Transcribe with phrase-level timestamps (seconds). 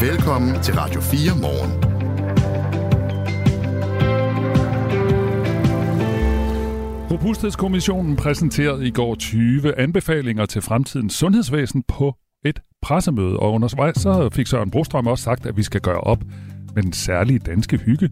[0.00, 1.72] Velkommen til Radio 4 morgen.
[7.10, 14.28] Robusthedskommissionen præsenterede i går 20 anbefalinger til fremtidens sundhedsvæsen på et pressemøde, og undervejs så
[14.32, 16.24] fik Søren Brostrøm også sagt, at vi skal gøre op
[16.74, 18.10] med den særlige danske hygge,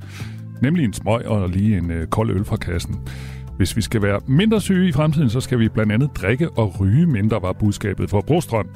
[0.63, 3.09] nemlig en smøg og lige en øh, kold øl fra kassen.
[3.57, 6.81] Hvis vi skal være mindre syge i fremtiden, så skal vi blandt andet drikke og
[6.81, 8.69] ryge mindre, var budskabet for Brostrøm.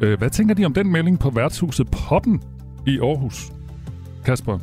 [0.00, 2.42] Øh, hvad tænker de om den melding på værtshuset Poppen
[2.86, 3.52] i Aarhus?
[4.24, 4.58] Kasper,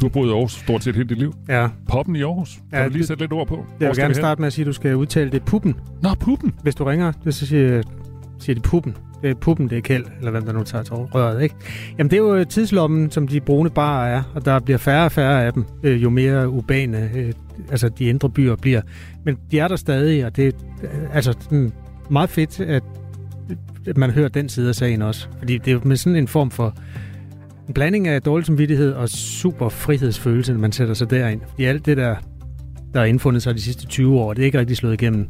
[0.00, 1.34] du har boet i Aarhus stort set hele dit liv.
[1.48, 1.68] Ja.
[1.88, 2.58] Poppen i Aarhus.
[2.70, 3.66] Kan Ja, du lige det- sætte lidt ord på?
[3.80, 5.74] Jeg vil gerne starte med at sige, at du skal udtale det puppen.
[6.02, 6.54] Nå, Puppen.
[6.62, 7.82] Hvis du ringer, det så siger,
[8.38, 8.96] siger de puppen.
[9.22, 11.54] Det er puppen, det er kæld, eller hvem der nu tager røret, ikke?
[11.98, 15.04] Jamen, det er jo øh, tidslommen, som de brune barer er, og der bliver færre
[15.04, 17.32] og færre af dem, øh, jo mere urbane, øh,
[17.70, 18.80] altså de indre byer bliver.
[19.24, 20.50] Men de er der stadig, og det er
[20.82, 21.72] øh, altså sådan
[22.10, 22.82] meget fedt, at
[23.96, 25.28] man hører den side af sagen også.
[25.38, 26.74] Fordi det er med sådan en form for
[27.68, 31.40] en blanding af dårlig samvittighed og super frihedsfølelse, når man sætter sig derind.
[31.48, 32.16] Fordi alt det der,
[32.94, 35.28] der har indfundet sig de sidste 20 år, det er ikke rigtig slået igennem.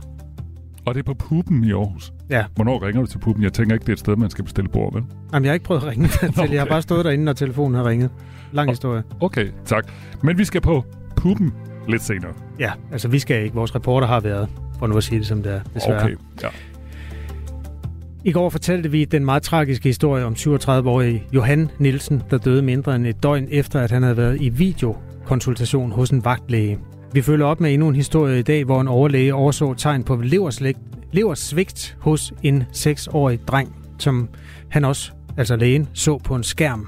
[0.87, 2.13] Og det er på Puppen i Aarhus.
[2.31, 2.45] Ja.
[2.55, 3.45] Hvornår ringer du til Puppen?
[3.45, 5.03] Jeg tænker ikke, det er et sted, man skal bestille bord, vel?
[5.33, 6.29] Jamen, jeg har ikke prøvet at ringe til.
[6.29, 6.53] Okay.
[6.53, 8.11] Jeg har bare stået derinde, når telefonen har ringet.
[8.53, 9.03] Lang historie.
[9.21, 9.91] Okay, tak.
[10.23, 10.85] Men vi skal på
[11.17, 11.53] Puppen
[11.89, 12.33] lidt senere.
[12.59, 13.55] Ja, altså vi skal ikke.
[13.55, 16.03] Vores reporter har været, for nu at sige det som det er, desværre.
[16.03, 16.49] Okay, ja.
[18.25, 22.97] I går fortalte vi den meget tragiske historie om 37-årige Johan Nielsen, der døde mindre
[22.97, 26.79] end et døgn efter, at han havde været i videokonsultation hos en vagtlæge.
[27.13, 30.17] Vi følger op med endnu en historie i dag, hvor en overlæge overså tegn på
[30.17, 30.79] leverslægt,
[31.13, 34.29] leversvigt hos en 6-årig dreng, som
[34.69, 36.87] han også, altså lægen, så på en skærm.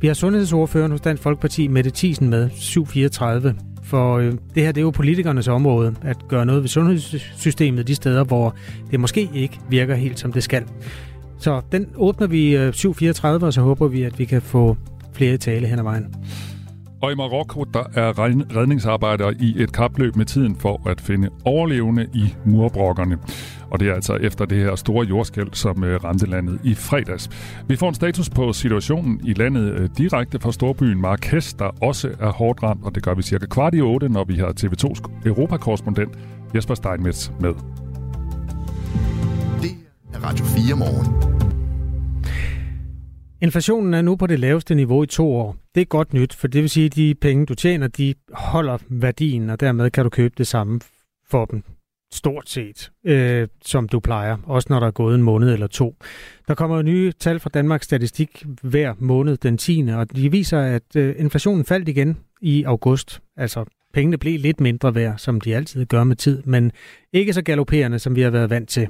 [0.00, 3.54] Vi har sundhedsordføreren hos Dansk Folkeparti, Mette Thiesen med 734.
[3.86, 7.94] For øh, det her det er jo politikernes område, at gøre noget ved sundhedssystemet de
[7.94, 8.54] steder, hvor
[8.90, 10.64] det måske ikke virker helt som det skal.
[11.38, 14.76] Så den åbner vi øh, 734, og så håber vi, at vi kan få
[15.12, 16.14] flere i tale hen ad vejen.
[17.06, 18.18] Og i Marokko, der er
[18.56, 23.18] redningsarbejdere i et kapløb med tiden for at finde overlevende i murbrokkerne.
[23.70, 27.30] Og det er altså efter det her store jordskæld, som øh, ramte landet i fredags.
[27.68, 32.10] Vi får en status på situationen i landet øh, direkte fra storbyen Marrakesh, der også
[32.20, 35.26] er hårdt ramt, og det gør vi cirka kvart i otte, når vi har TV2's
[35.26, 36.18] Europakorrespondent
[36.54, 37.54] Jesper Steinmetz med.
[39.62, 39.70] Det
[40.14, 41.55] er Radio 4 morgen.
[43.40, 45.56] Inflationen er nu på det laveste niveau i to år.
[45.74, 48.78] Det er godt nyt, for det vil sige, at de penge, du tjener, de holder
[48.88, 50.80] værdien, og dermed kan du købe det samme
[51.30, 51.62] for dem
[52.12, 55.96] stort set, øh, som du plejer, også når der er gået en måned eller to.
[56.48, 59.88] Der kommer jo nye tal fra Danmarks Statistik hver måned den 10.
[59.88, 63.20] og de viser, at øh, inflationen faldt igen i august.
[63.36, 66.72] Altså, pengene blev lidt mindre værd, som de altid gør med tid, men
[67.12, 68.88] ikke så galopperende, som vi har været vant til.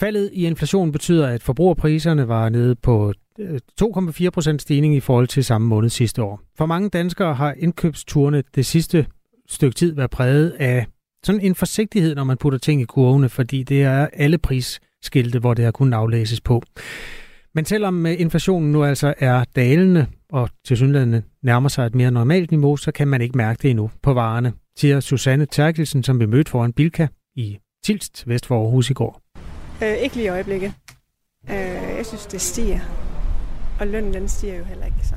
[0.00, 5.28] Faldet i inflationen betyder, at forbrugerpriserne var nede på Øh, 2,4 procent stigning i forhold
[5.28, 6.40] til samme måned sidste år.
[6.58, 9.06] For mange danskere har indkøbsturene det sidste
[9.48, 10.86] stykke tid været præget af
[11.24, 15.54] sådan en forsigtighed, når man putter ting i kurvene, fordi det er alle prisskilte, hvor
[15.54, 16.62] det har kunnet aflæses på.
[17.54, 22.10] Men selvom øh, inflationen nu altså er dalende og til synligheden nærmer sig et mere
[22.10, 26.20] normalt niveau, så kan man ikke mærke det endnu på varerne, siger Susanne Terkelsen, som
[26.20, 27.06] vi mødte foran Bilka
[27.36, 29.20] i Tilst, vest for Aarhus i går.
[29.82, 30.72] Øh, ikke lige i øjeblikket.
[31.50, 31.56] Øh,
[31.96, 33.03] jeg synes, det stiger.
[33.80, 35.14] Og lønnen, den stiger jo heller ikke, så.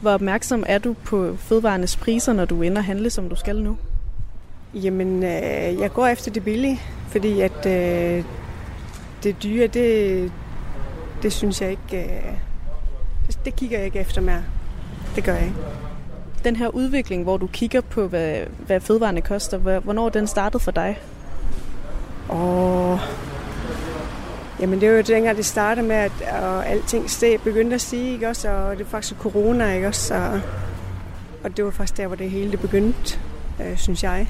[0.00, 3.76] Hvor opmærksom er du på fødevarenes priser, når du ender handle, som du skal nu?
[4.74, 8.24] Jamen, øh, jeg går efter det billige, fordi at øh,
[9.22, 10.32] det dyre, det,
[11.22, 12.04] det synes jeg ikke...
[12.04, 12.32] Øh,
[13.26, 14.42] det, det kigger jeg ikke efter mere.
[15.16, 15.56] Det gør jeg ikke.
[16.44, 20.62] Den her udvikling, hvor du kigger på, hvad, hvad fødevarene koster, hvor- hvornår den startede
[20.62, 20.98] for dig?
[22.28, 22.98] Og
[24.60, 26.12] jamen det var jo dengang, det startede med, at
[26.42, 28.50] og alting steg, begyndte at stige, ikke også?
[28.50, 30.14] Og det var faktisk corona, ikke også?
[30.14, 30.40] Og,
[31.44, 33.18] og det var faktisk der, hvor det hele det begyndte,
[33.62, 34.28] øh, synes jeg.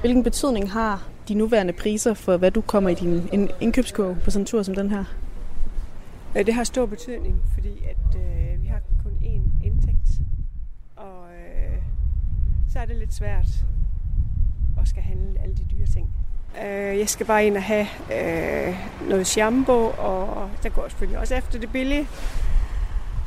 [0.00, 3.28] Hvilken betydning har de nuværende priser for, hvad du kommer i din
[3.60, 5.04] indkøbskurve på sådan en tur som den her?
[6.36, 10.20] Øh, Det har stor betydning, fordi at øh, vi har kun én indtægt,
[10.96, 11.82] og øh,
[12.72, 13.46] så er det lidt svært
[14.80, 16.10] at skal handle alle de dyre ting.
[16.64, 18.76] Øh, jeg skal bare ind og have øh,
[19.08, 22.08] noget shampoo, og der går jeg selvfølgelig også efter det billige.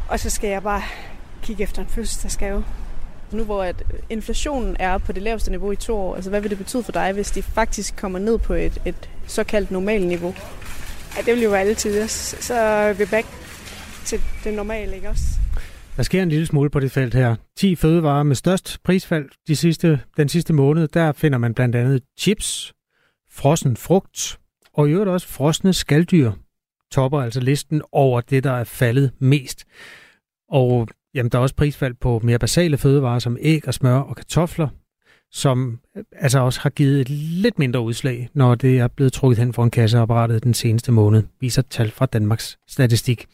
[0.10, 0.82] Og så skal jeg bare
[1.44, 2.66] kigge efter en fødselsdagsgave.
[3.32, 6.50] Nu hvor at inflationen er på det laveste niveau i to år, altså hvad vil
[6.50, 10.36] det betyde for dig, hvis de faktisk kommer ned på et, et såkaldt normalt niveau?
[11.18, 12.08] Ja, det vil jo være altid.
[12.08, 13.28] Så er vi back
[14.06, 15.24] til det normale, ikke også?
[15.98, 17.36] Der sker en lille smule på det felt her.
[17.58, 22.02] 10 fødevarer med størst prisfald de sidste, den sidste måned, der finder man blandt andet
[22.20, 22.74] chips,
[23.36, 24.40] frossen frugt
[24.74, 26.32] og i øvrigt også frosne skalddyr.
[26.92, 29.66] topper altså listen over det, der er faldet mest.
[30.52, 34.16] Og jamen, der er også prisfald på mere basale fødevarer som æg og smør og
[34.16, 34.68] kartofler,
[35.32, 39.40] som øh, altså også har givet et lidt mindre udslag, når det er blevet trukket
[39.40, 43.26] hen foran kasseapparatet den seneste måned, viser tal fra Danmarks Statistik.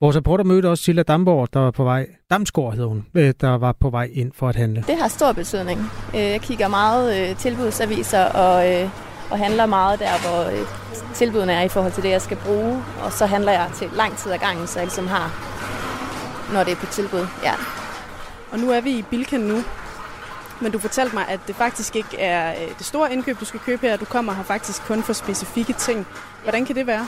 [0.00, 3.48] Vores reporter mødte også Silla Damborg, der var på vej, Damsgaard hed hun, øh, der
[3.48, 4.84] var på vej ind for at handle.
[4.86, 5.80] Det har stor betydning.
[6.14, 8.66] Øh, jeg kigger meget tilbudsaviser og,
[9.30, 10.50] og handler meget der, hvor
[11.14, 12.84] tilbudene er i forhold til det, jeg skal bruge.
[13.02, 15.30] Og så handler jeg til lang tid ad gangen, så jeg ligesom har,
[16.52, 17.26] når det er på tilbud.
[17.42, 17.54] Ja.
[18.52, 19.64] Og nu er vi i Bilken nu,
[20.60, 23.60] men du fortalte mig, at det faktisk ikke er øh, det store indkøb, du skal
[23.60, 23.96] købe her.
[23.96, 26.06] Du kommer her faktisk kun for specifikke ting.
[26.42, 27.06] Hvordan kan det være?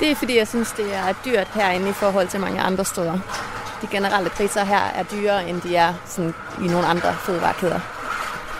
[0.00, 3.18] Det er fordi, jeg synes, det er dyrt herinde i forhold til mange andre steder.
[3.82, 6.34] De generelle priser her er dyrere, end de er sådan,
[6.64, 7.97] i nogle andre fødevarekæder.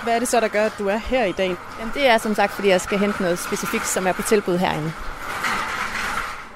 [0.03, 1.56] Hvad er det så, der gør, at du er her i dag?
[1.79, 4.59] Jamen, det er som sagt, fordi jeg skal hente noget specifikt, som er på tilbud
[4.59, 4.93] herinde.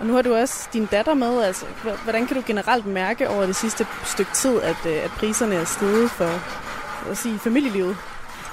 [0.01, 1.43] Og nu har du også din datter med.
[1.43, 1.67] Altså,
[2.05, 5.65] hvordan kan du generelt mærke over det sidste stykke tid, at, øh, at priserne er
[5.65, 6.41] steget for,
[7.11, 7.97] at sige, familielivet?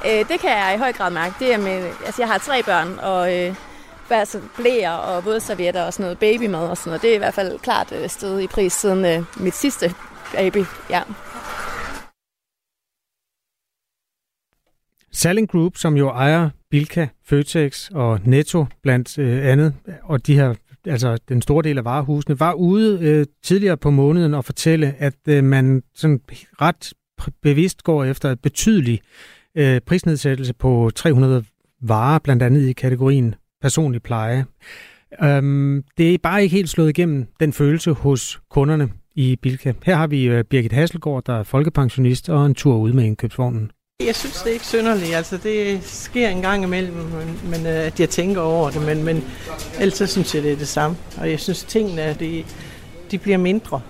[0.05, 1.35] Øh, det kan jeg i høj grad mærke.
[1.39, 3.55] Det er med, altså, jeg har tre børn, og øh,
[4.09, 7.01] altså, blæer og vådservietter og sådan noget babymad og sådan noget.
[7.01, 9.95] Det er i hvert fald klart øh, steget i pris siden øh, mit sidste
[10.33, 10.65] baby.
[10.89, 11.01] Ja.
[15.19, 19.73] Salling Group, som jo ejer Bilka, Føtex og Netto blandt øh, andet,
[20.03, 20.53] og de her
[20.85, 25.15] altså den store del af varehusene, var ude øh, tidligere på måneden og fortælle, at
[25.27, 26.21] øh, man sådan
[26.61, 26.93] ret
[27.41, 29.01] bevidst går efter et betydeligt
[29.55, 31.43] øh, prisnedsættelse på 300
[31.81, 34.45] varer, blandt andet i kategorien personlig pleje.
[35.23, 39.73] Øhm, det er bare ikke helt slået igennem den følelse hos kunderne i Bilka.
[39.83, 43.71] Her har vi øh, Birgit Hasselgaard, der er folkepensionist og en tur ud med indkøbsvognen.
[44.05, 45.15] Jeg synes, det er ikke synderligt.
[45.15, 48.81] Altså, det sker en gang imellem, men, men, øh, at jeg tænker over det.
[48.81, 49.23] Men, men
[49.79, 50.97] ellers så synes jeg, det er det samme.
[51.17, 52.43] Og jeg synes, tingene de,
[53.11, 53.81] de bliver mindre.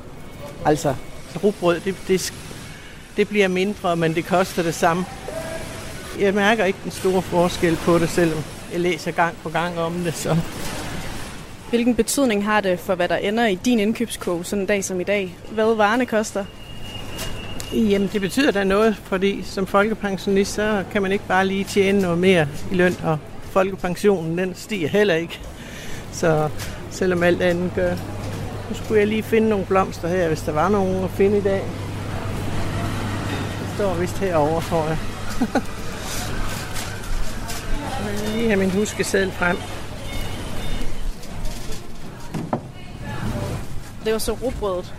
[0.65, 0.95] Altså,
[1.43, 2.33] rugbrød, det, det,
[3.17, 5.05] det bliver mindre, men det koster det samme.
[6.19, 9.93] Jeg mærker ikke den store forskel på det, selvom jeg læser gang på gang om
[9.93, 10.13] det.
[10.13, 10.37] Så.
[11.69, 15.01] Hvilken betydning har det for, hvad der ender i din indkøbskog sådan en dag som
[15.01, 15.37] i dag?
[15.51, 16.45] Hvad varerne koster?
[17.73, 22.01] Jamen, det betyder da noget, fordi som folkepensionist, så kan man ikke bare lige tjene
[22.01, 25.39] noget mere i løn, og folkepensionen, den stiger heller ikke.
[26.11, 26.49] Så
[26.91, 27.95] selvom alt andet gør.
[28.69, 31.41] Nu skulle jeg lige finde nogle blomster her, hvis der var nogen at finde i
[31.41, 31.61] dag.
[33.59, 34.97] Det står vist herovre, tror jeg.
[38.05, 39.57] jeg vil lige have min huskeseddel frem.
[44.05, 44.93] Det var så rugbrødet.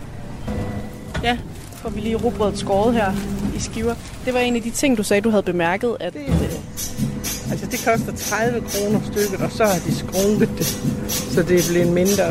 [1.23, 1.37] Ja,
[1.81, 3.11] får vi lige rugbrødet skåret her
[3.55, 3.95] i skiver.
[4.25, 6.13] Det var en af de ting, du sagde, du havde bemærket, at...
[6.13, 10.65] Det, øh, altså, det koster 30 kroner stykket, og så har de skrunket det,
[11.09, 12.27] så det er blevet mindre.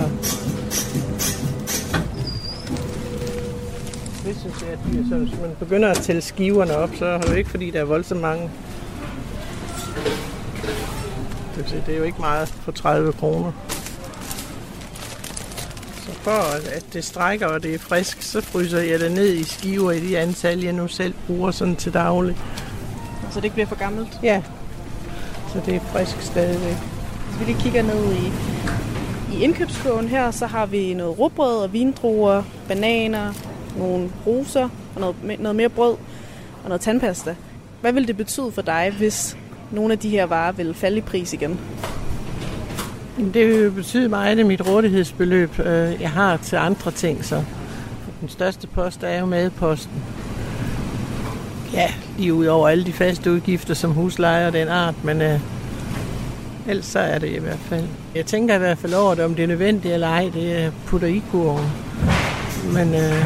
[4.25, 5.07] Det synes jeg er dyrt.
[5.09, 7.85] Så hvis man begynder at tælle skiverne op, så er det ikke, fordi der er
[7.85, 8.51] voldsomt mange.
[11.87, 13.53] Det er jo ikke meget for 30 kroner
[16.21, 19.91] for at det strækker og det er frisk, så fryser jeg det ned i skiver
[19.91, 22.37] i de antal, jeg nu selv bruger sådan til daglig.
[23.31, 24.21] Så det ikke bliver for gammelt?
[24.23, 24.43] Ja,
[25.53, 26.77] så det er frisk stadigvæk.
[27.29, 28.33] Hvis vi lige kigger ned i,
[29.37, 33.33] i indkøbskurven her, så har vi noget råbrød og vindruer, bananer,
[33.77, 35.97] nogle roser og noget, noget mere brød
[36.63, 37.37] og noget tandpasta.
[37.81, 39.37] Hvad vil det betyde for dig, hvis
[39.71, 41.61] nogle af de her varer vil falde i pris igen?
[43.21, 47.25] Det vil betyde meget af mit rådighedsbeløb, øh, jeg har til andre ting.
[47.25, 47.43] Så
[48.21, 50.03] den største post er jo madposten.
[51.73, 55.41] Ja, lige ud over alle de faste udgifter som husleje og den art, men øh,
[56.69, 57.85] ellers så er det i hvert fald.
[58.15, 61.09] Jeg tænker i hvert fald over det, om det er nødvendigt eller ej, det putter
[61.09, 61.67] i kurven.
[62.73, 63.25] Men øh,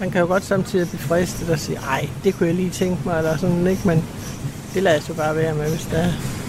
[0.00, 3.00] man kan jo godt samtidig blive fristet og sige, ej, det kunne jeg lige tænke
[3.04, 3.82] mig, eller sådan, ikke?
[3.88, 4.04] Men
[4.74, 6.39] det lader jeg så bare være med, hvis det er.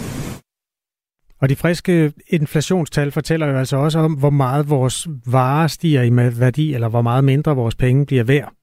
[1.42, 6.40] Og de friske inflationstal fortæller jo altså også om, hvor meget vores varer stiger i
[6.40, 8.54] værdi, eller hvor meget mindre vores penge bliver værd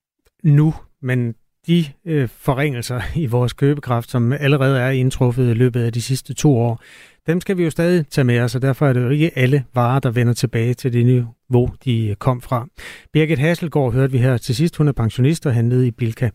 [0.45, 0.75] nu.
[1.03, 1.35] Men
[1.67, 6.35] de øh, forringelser i vores købekraft, som allerede er indtruffet i løbet af de sidste
[6.35, 6.83] to år,
[7.27, 9.65] dem skal vi jo stadig tage med os, og derfor er det jo ikke alle
[9.75, 12.67] varer, der vender tilbage til det niveau, de øh, kom fra.
[13.13, 14.77] Birgit Hasselgaard hørte vi her til sidst.
[14.77, 16.31] Hun er pensionist og handlede i Bilka.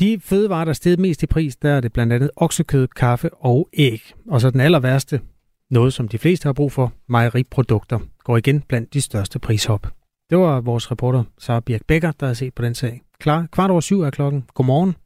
[0.00, 3.68] De fødevarer, der steg mest i pris, der er det blandt andet oksekød, kaffe og
[3.72, 4.02] æg.
[4.30, 5.20] Og så den aller værste,
[5.70, 9.86] noget, som de fleste har brug for, mejeriprodukter, går igen blandt de største prishop.
[10.30, 13.02] Det var vores reporter, Sara Birk Becker, der har set på den sag.
[13.20, 14.44] Klar, kvart over syv er klokken.
[14.54, 14.96] Godmorgen.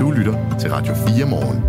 [0.00, 1.62] Du lytter til Radio 4 morgen.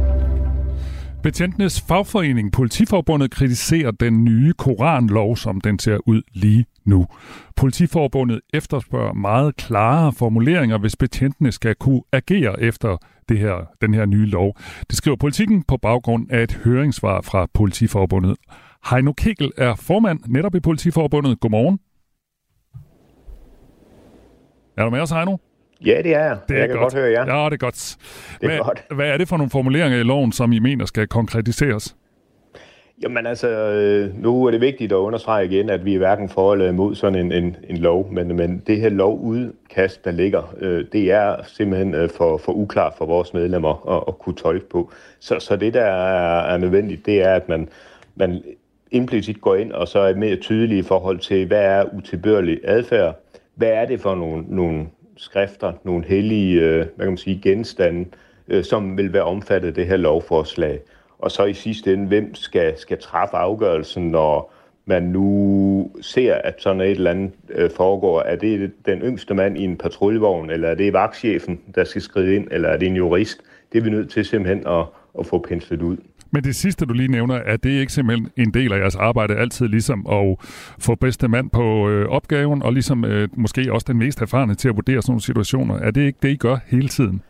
[1.24, 7.08] Betjentenes fagforening Politiforbundet kritiserer den nye koranlov, som den ser ud lige nu.
[7.56, 12.98] Politiforbundet efterspørger meget klare formuleringer, hvis betjentene skal kunne agere efter
[13.30, 14.56] det her, den her nye lov.
[14.90, 18.38] Det skriver politikken på baggrund af et høringssvar fra Politiforbundet.
[18.90, 21.40] Heino Kegel er formand netop i Politiforbundet.
[21.40, 21.80] Godmorgen.
[24.78, 25.38] Er du med os, Heino?
[25.86, 26.38] Ja, det er jeg.
[26.50, 26.94] Det er jeg kan godt.
[26.94, 27.36] godt høre jer.
[27.36, 27.98] Ja, det er godt.
[28.42, 28.86] Det er hvad, godt.
[28.96, 31.96] hvad er det for nogle formuleringer i loven, som I mener skal konkretiseres?
[33.04, 36.54] Jamen altså, øh, nu er det vigtigt at understrege igen, at vi er hverken for
[36.54, 40.86] eller imod sådan en, en, en lov, men, men det her lovudkast, der ligger, øh,
[40.92, 44.92] det er simpelthen øh, for, for uklart for vores medlemmer at, at kunne tolke på.
[45.20, 47.70] Så, så det, der er, er nødvendigt, det er, at man,
[48.16, 48.44] man
[48.92, 53.20] implicit går ind og så er mere tydelig i forhold til, hvad er utilbørlig adfærd,
[53.56, 54.88] hvad er det for nogle, nogle
[55.18, 58.06] skrifter, nogle hellige øh, hvad kan man sige, genstande,
[58.48, 60.80] øh, som vil være omfattet af det her lovforslag.
[61.20, 64.54] Og så i sidste ende, hvem skal, skal træffe afgørelsen, når
[64.86, 68.22] man nu ser, at sådan et eller andet øh, foregår.
[68.22, 72.36] Er det den yngste mand i en patruljevogn, eller er det vagtchefen, der skal skride
[72.36, 73.42] ind, eller er det en jurist?
[73.74, 74.86] Det er vi nødt til simpelthen at,
[75.20, 75.98] at få penslet ud.
[76.32, 79.36] Men det sidste, du lige nævner, er det ikke simpelthen en del af jeres arbejde
[79.36, 80.36] altid ligesom at
[80.80, 84.70] få bedste mand på øh, opgaven, og ligesom øh, måske også den mest erfarne til
[84.70, 85.76] at vurdere sådan nogle situationer?
[85.76, 87.22] Er det ikke det, I gør hele tiden?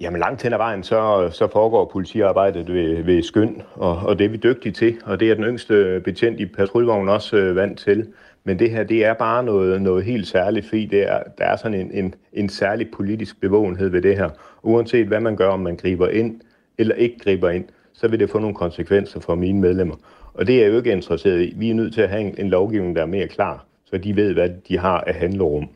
[0.00, 4.24] Jamen langt hen ad vejen, så, så foregår politiarbejdet ved, ved skøn, og, og det
[4.24, 7.78] er vi dygtige til, og det er den yngste betjent i patruljevognen også øh, vant
[7.78, 8.06] til.
[8.44, 11.56] Men det her, det er bare noget, noget helt særligt, fordi det er, der er
[11.56, 14.28] sådan en, en, en særlig politisk bevågenhed ved det her.
[14.62, 16.40] Uanset hvad man gør, om man griber ind
[16.78, 19.96] eller ikke griber ind, så vil det få nogle konsekvenser for mine medlemmer.
[20.34, 21.54] Og det er jeg jo ikke interesseret i.
[21.56, 24.16] Vi er nødt til at have en, en lovgivning, der er mere klar, så de
[24.16, 25.68] ved, hvad de har af handlerum.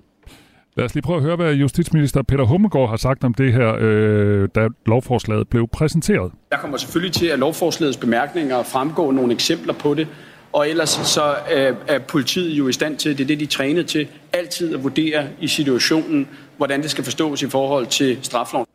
[0.76, 3.76] Lad os lige prøve at høre, hvad justitsminister Peter Hummelgaard har sagt om det her,
[3.80, 6.32] øh, da lovforslaget blev præsenteret.
[6.52, 10.08] Der kommer selvfølgelig til, at lovforslagets bemærkninger fremgår nogle eksempler på det,
[10.52, 13.48] og ellers så er, er politiet jo i stand til, det er det, de er
[13.48, 18.66] trænet til, altid at vurdere i situationen, hvordan det skal forstås i forhold til strafloven.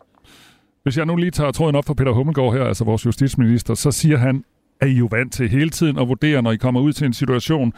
[0.84, 3.92] Hvis jeg nu lige tager tråden op for Peter Hummelgaard her, altså vores justitsminister, så
[3.92, 4.44] siger han,
[4.82, 7.14] at I jo vant til hele tiden at vurdere, når I kommer ud til en
[7.14, 7.74] situation,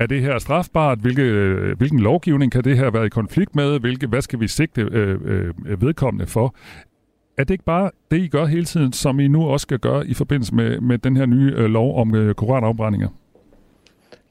[0.00, 0.98] er det her strafbart?
[0.98, 3.80] Hvilke, øh, hvilken lovgivning kan det her være i konflikt med?
[3.80, 6.54] Hvilke, hvad skal vi sigte øh, øh, vedkommende for?
[7.38, 10.06] Er det ikke bare det, I gør hele tiden, som I nu også skal gøre
[10.06, 13.08] i forbindelse med, med den her nye øh, lov om øh, koranafbrændinger?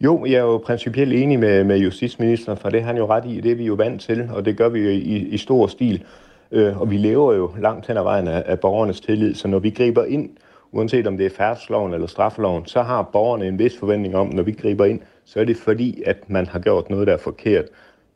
[0.02, 3.26] Jo, jeg er jo principielt enig med, med justitsministeren, for det har han jo ret
[3.26, 3.42] i.
[3.42, 6.04] Det er vi jo vant til, og det gør vi jo i, i stor stil.
[6.52, 9.60] Øh, og vi lever jo langt hen ad vejen af, af borgernes tillid, så når
[9.60, 10.30] vi griber ind,
[10.72, 14.44] uanset om det er færdsloven eller straffeloven, så har borgerne en vis forventning om, når
[14.44, 17.66] vi griber ind, så er det fordi, at man har gjort noget, der er forkert.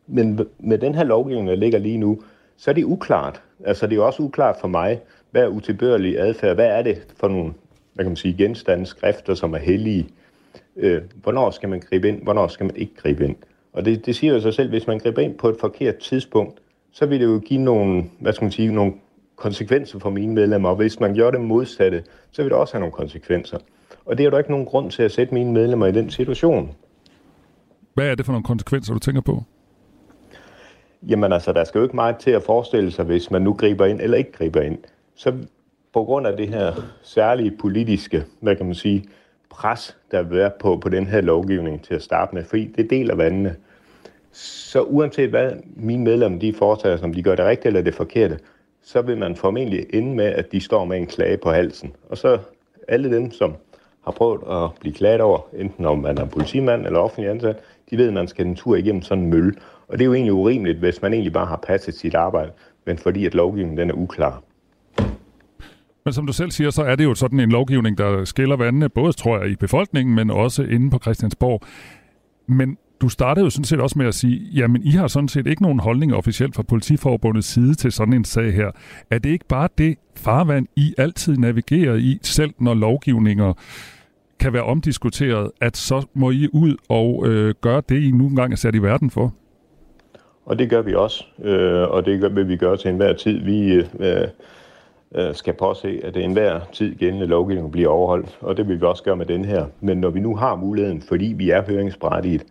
[0.07, 2.21] Men med den her lovgivning, der ligger lige nu,
[2.57, 3.41] så er det uklart.
[3.65, 5.01] Altså det er også uklart for mig,
[5.31, 6.55] hvad er utilbørlig adfærd?
[6.55, 7.53] Hvad er det for nogle
[7.93, 10.07] hvad kan man sige, genstande, skrifter, som er hellige?
[10.77, 12.23] Øh, hvornår skal man gribe ind?
[12.23, 13.35] Hvornår skal man ikke gribe ind?
[13.73, 16.61] Og det, det siger jo sig selv, hvis man griber ind på et forkert tidspunkt,
[16.91, 18.93] så vil det jo give nogle, hvad skal man sige, nogle
[19.35, 22.79] konsekvenser for mine medlemmer, og hvis man gør det modsatte, så vil det også have
[22.79, 23.57] nogle konsekvenser.
[24.05, 26.75] Og det er der ikke nogen grund til at sætte mine medlemmer i den situation.
[27.93, 29.43] Hvad er det for nogle konsekvenser, du tænker på?
[31.09, 33.85] Jamen altså, der skal jo ikke meget til at forestille sig, hvis man nu griber
[33.85, 34.77] ind eller ikke griber ind.
[35.15, 35.33] Så
[35.93, 39.03] på grund af det her særlige politiske, hvad kan man sige,
[39.49, 42.89] pres, der vil være på, på den her lovgivning til at starte med, fordi det
[42.89, 43.55] deler vandene.
[44.31, 47.95] Så uanset hvad mine medlemmer de foretager sig, om de gør det rigtige eller det
[47.95, 48.39] forkerte,
[48.81, 51.95] så vil man formentlig ende med, at de står med en klage på halsen.
[52.09, 52.37] Og så
[52.87, 53.55] alle dem, som
[54.03, 57.59] har prøvet at blive klaget over, enten om man er politimand eller offentlig ansat,
[57.91, 59.53] de ved, at man skal en tur igennem sådan en mølle.
[59.87, 62.51] Og det er jo egentlig urimeligt, hvis man egentlig bare har passet sit arbejde,
[62.85, 64.43] men fordi at lovgivningen den er uklar.
[66.05, 68.89] Men som du selv siger, så er det jo sådan en lovgivning, der skiller vandene,
[68.89, 71.61] både tror jeg i befolkningen, men også inde på Christiansborg.
[72.47, 75.47] Men du startede jo sådan set også med at sige, jamen I har sådan set
[75.47, 78.71] ikke nogen holdning officielt fra politiforbundets side til sådan en sag her.
[79.11, 83.53] Er det ikke bare det farvand, I altid navigerer i, selv når lovgivninger
[84.41, 88.53] kan være omdiskuteret, at så må I ud og øh, gøre det, I nu engang
[88.53, 89.33] er sat i verden for?
[90.45, 93.39] Og det gør vi også, øh, og det gør, vil vi gøre til enhver tid.
[93.39, 94.27] Vi øh,
[95.15, 98.85] øh, skal påse, at det enhver tid gældende lovgivning bliver overholdt, og det vil vi
[98.85, 99.65] også gøre med den her.
[99.79, 102.43] Men når vi nu har muligheden, fordi vi er høringsberettiget,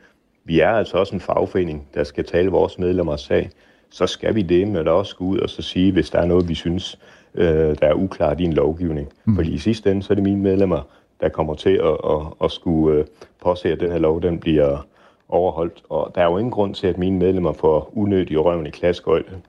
[0.45, 3.51] vi er altså også en fagforening, der skal tale vores medlemmers sag,
[3.91, 6.27] så skal vi det med at også gå ud og så sige, hvis der er
[6.27, 6.99] noget, vi synes,
[7.35, 7.47] øh,
[7.81, 9.09] der er uklart i en lovgivning.
[9.25, 9.35] Mm.
[9.35, 10.83] Fordi i sidste ende, så er det mine medlemmer,
[11.21, 13.05] der kommer til at, at, at skulle øh,
[13.43, 14.87] påse, at den her lov den bliver
[15.29, 15.83] overholdt.
[15.89, 19.41] Og der er jo ingen grund til, at mine medlemmer får unødig røven i klaskøjde.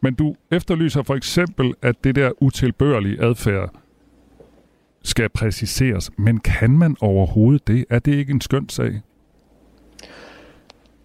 [0.00, 3.70] Men du efterlyser for eksempel, at det der utilbørlige adfærd,
[5.02, 6.10] skal præciseres.
[6.18, 7.84] Men kan man overhovedet det?
[7.90, 9.00] Er det ikke en skøn sag?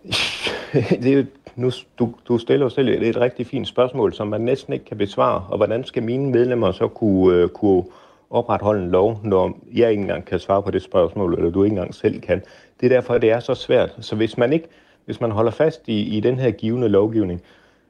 [1.04, 1.24] det er
[1.56, 4.86] nu, du, du stiller jo selv et, et rigtig fint spørgsmål, som man næsten ikke
[4.86, 5.44] kan besvare.
[5.50, 7.84] Og hvordan skal mine medlemmer så kunne, uh, kunne
[8.29, 11.74] opretholde en lov, når jeg ikke engang kan svare på det spørgsmål, eller du ikke
[11.74, 12.41] engang selv kan?
[12.79, 13.96] Det er derfor, det er så svært.
[14.00, 14.67] Så hvis man ikke,
[15.05, 17.41] hvis man holder fast i, i den her givende lovgivning,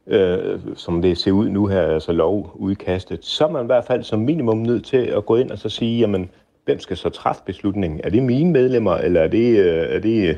[0.08, 4.04] øh, som det ser ud nu her, altså lovudkastet, så er man i hvert fald
[4.04, 6.30] som minimum nødt til at gå ind og så sige, jamen,
[6.66, 8.02] hvem skal så træffe beslutningen?
[8.04, 10.36] Er det mine medlemmer, eller er det, øh, er det øh,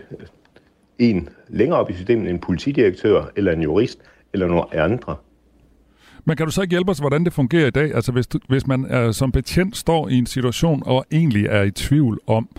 [1.00, 4.00] en længere op i systemet, en politidirektør, eller en jurist,
[4.34, 5.16] eller nogle andre?
[6.26, 7.96] Men kan du så ikke hjælpe os, hvordan det fungerer i dag?
[7.96, 11.62] Altså hvis, du, hvis man øh, som betjent står i en situation og egentlig er
[11.62, 12.50] i tvivl om,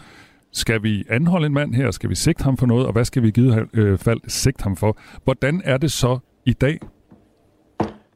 [0.52, 1.90] skal vi anholde en mand her?
[1.90, 2.87] Skal vi sigte ham for noget?
[2.87, 4.97] Og hvad skal vi i givet øh, fald sigte ham for?
[5.25, 6.79] Hvordan er det så i dag?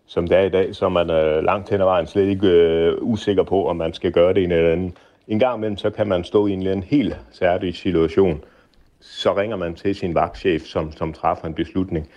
[0.06, 2.48] Som det er i dag, så er man øh, langt hen ad vejen slet ikke
[2.48, 4.96] øh, usikker på, om man skal gøre det en eller anden.
[5.28, 8.44] En gang imellem, så kan man stå i en eller anden helt særlig situation.
[9.00, 12.08] Så ringer man til sin vagtchef, som, som træffer en beslutning.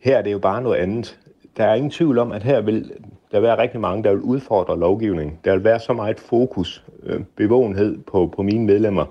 [0.00, 1.18] Her er det jo bare noget andet.
[1.56, 2.92] Der er ingen tvivl om, at her vil
[3.32, 5.38] der være rigtig mange, der vil udfordre lovgivningen.
[5.44, 9.04] Der vil være så meget fokus, øh, bevågenhed på, på mine medlemmer,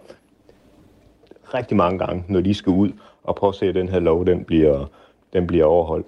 [1.53, 2.91] rigtig mange gange, når de skal ud
[3.24, 4.86] og påse, at den her lov den bliver,
[5.33, 6.07] den bliver overholdt.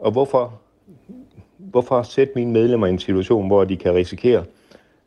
[0.00, 0.60] Og hvorfor,
[1.58, 4.44] hvorfor sætte mine medlemmer i en situation, hvor de kan risikere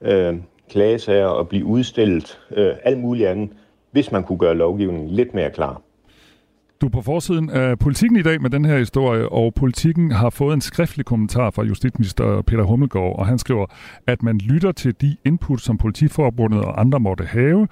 [0.01, 0.35] øh,
[0.69, 3.49] klagesager og blive udstillet, øh, alt muligt andet,
[3.91, 5.81] hvis man kunne gøre lovgivningen lidt mere klar?
[6.85, 10.29] Du er på forsiden af politikken i dag med den her historie, og politikken har
[10.29, 13.65] fået en skriftlig kommentar fra justitsminister Peter Hummelgaard, og han skriver,
[14.07, 17.67] at man lytter til de input, som politiforbundet og andre måtte have,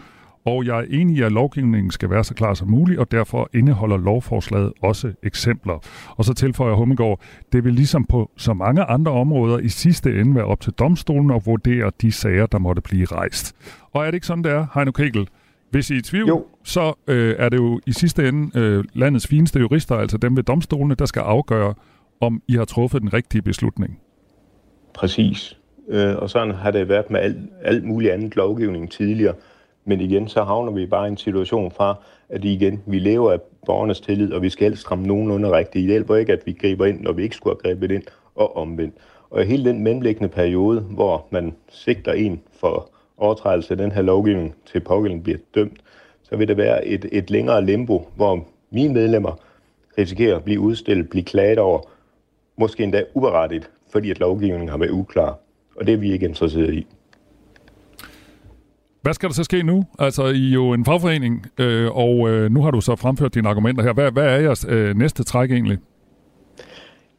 [0.46, 3.50] og jeg er enig i, at lovgivningen skal være så klar som muligt, og derfor
[3.53, 5.79] indeholder lovforslaget også eksempler.
[6.10, 7.20] Og så tilføjer Hummegård,
[7.51, 11.32] det vil ligesom på så mange andre områder i sidste ende være op til domstolen
[11.32, 13.55] at vurdere de sager, der måtte blive rejst.
[13.91, 15.27] Og er det ikke sådan, det er, Heino Kegel?
[15.74, 16.46] Hvis I er i tvivl, jo.
[16.63, 20.44] så øh, er det jo i sidste ende øh, landets fineste jurister, altså dem ved
[20.44, 21.74] domstolene, der skal afgøre,
[22.19, 24.00] om I har truffet den rigtige beslutning.
[24.93, 25.58] Præcis.
[25.89, 29.34] Øh, og sådan har det været med alt, alt muligt andet lovgivning tidligere.
[29.86, 31.95] Men igen, så havner vi bare i en situation fra,
[32.30, 35.74] at igen, vi lever af borgernes tillid, og vi skal helst ramme nogenlunde rigtigt.
[35.74, 38.04] Det hjælper ikke, at vi griber ind, når vi ikke skulle have grebet ind,
[38.36, 38.95] og omvendt.
[39.30, 44.56] Og hele den mellemliggende periode, hvor man sigter en for overtrædelse af den her lovgivning
[44.71, 45.78] til pågældende bliver dømt,
[46.23, 49.39] så vil det være et, et længere limbo, hvor mine medlemmer
[49.97, 51.82] risikerer at blive udstillet, blive klaget over,
[52.58, 55.39] måske endda uberettigt, fordi at lovgivningen har været uklar.
[55.76, 56.88] Og det er vi ikke interesseret i.
[59.02, 59.86] Hvad skal der så ske nu?
[59.99, 63.49] Altså, I er jo en fagforening, øh, og øh, nu har du så fremført dine
[63.49, 63.93] argumenter her.
[63.93, 65.78] Hvad, hvad er jeres øh, næste træk egentlig?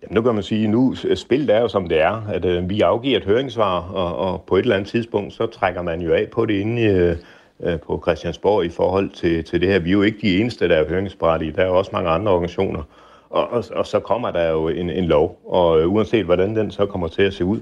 [0.04, 2.70] Jamen, nu kan man sige, nu øh, spillet er jo som det er, at øh,
[2.70, 6.12] vi afgiver et høringssvar, og, og på et eller andet tidspunkt, så trækker man jo
[6.12, 7.16] af på det inde øh,
[7.60, 9.78] øh, på Christiansborg i forhold til, til det her.
[9.78, 11.52] Vi er jo ikke de eneste, der er høringsberettige.
[11.52, 12.82] Der er jo også mange andre organisationer.
[13.30, 16.70] Og, og, og så kommer der jo en, en lov, og øh, uanset hvordan den
[16.70, 17.60] så kommer til at se ud,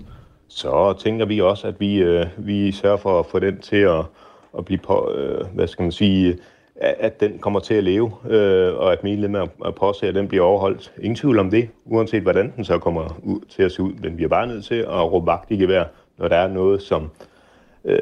[0.49, 4.05] så tænker vi også, at vi, øh, vi sørger for at få den til at,
[4.59, 6.39] at blive på, øh, hvad skal man sige,
[6.83, 10.93] at den kommer til at leve, øh, og at medlemmer påser, at den bliver overholdt.
[10.99, 13.93] Ingen tvivl om det, uanset hvordan den så kommer ud, til at se ud.
[13.93, 15.85] Men vi er bare nødt til at råbe vagt i gevær,
[16.19, 17.11] når der er noget, som
[17.85, 17.99] øh,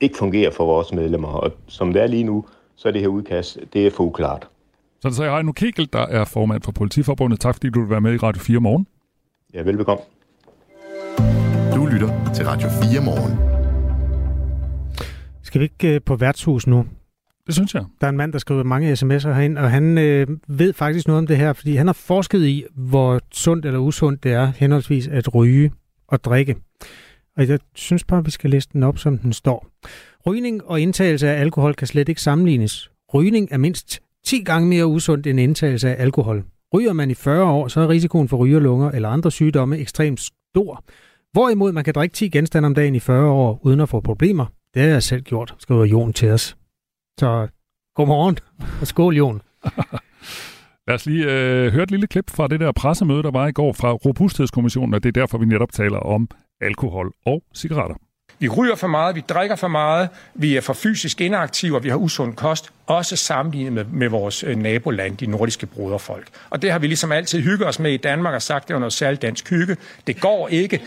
[0.00, 1.28] ikke fungerer for vores medlemmer.
[1.28, 2.44] Og som det er lige nu,
[2.76, 4.48] så er det her udkast, det er for uklart.
[5.00, 7.40] Så det sagde Heino Kegel, der er formand for Politiforbundet.
[7.40, 8.86] Tak fordi du vil være med i Radio 4 morgen.
[9.54, 10.02] Ja, velbekomme.
[11.74, 13.38] Du lytter til Radio 4 morgen.
[15.42, 16.84] Skal vi ikke øh, på værtshus nu?
[17.48, 17.84] Det synes jeg.
[18.00, 21.18] Der er en mand, der skriver mange sms'er herind, og han øh, ved faktisk noget
[21.18, 25.06] om det her, fordi han har forsket i, hvor sundt eller usundt det er henholdsvis
[25.06, 25.72] at ryge
[26.08, 26.56] og drikke.
[27.36, 29.66] Og jeg synes bare, vi skal læse den op, som den står.
[30.26, 32.90] Rygning og indtagelse af alkohol kan slet ikke sammenlignes.
[33.14, 36.44] Rygning er mindst 10 gange mere usundt end indtagelse af alkohol.
[36.74, 40.84] Ryger man i 40 år, så er risikoen for rygerlunger eller andre sygdomme ekstremt stor.
[41.32, 44.46] Hvorimod man kan drikke 10 genstande om dagen i 40 år uden at få problemer.
[44.74, 46.57] Det har jeg selv gjort, skriver Jon til os.
[47.18, 47.48] Så
[47.94, 48.38] godmorgen
[48.80, 49.42] og skål, Jon.
[50.86, 53.52] Lad os lige øh, høre et lille klip fra det der pressemøde, der var i
[53.52, 56.28] går fra Robusthedskommissionen, og det er derfor, vi netop taler om
[56.60, 57.96] alkohol og cigaretter.
[58.38, 61.88] Vi ryger for meget, vi drikker for meget, vi er for fysisk inaktive, og vi
[61.88, 66.28] har usund kost, også sammenlignet med, med vores øh, naboland, de nordiske broderfolk.
[66.50, 68.78] Og det har vi ligesom altid hygget os med i Danmark og sagt, det er
[68.78, 69.76] noget særligt dansk hygge.
[70.06, 70.80] Det går ikke.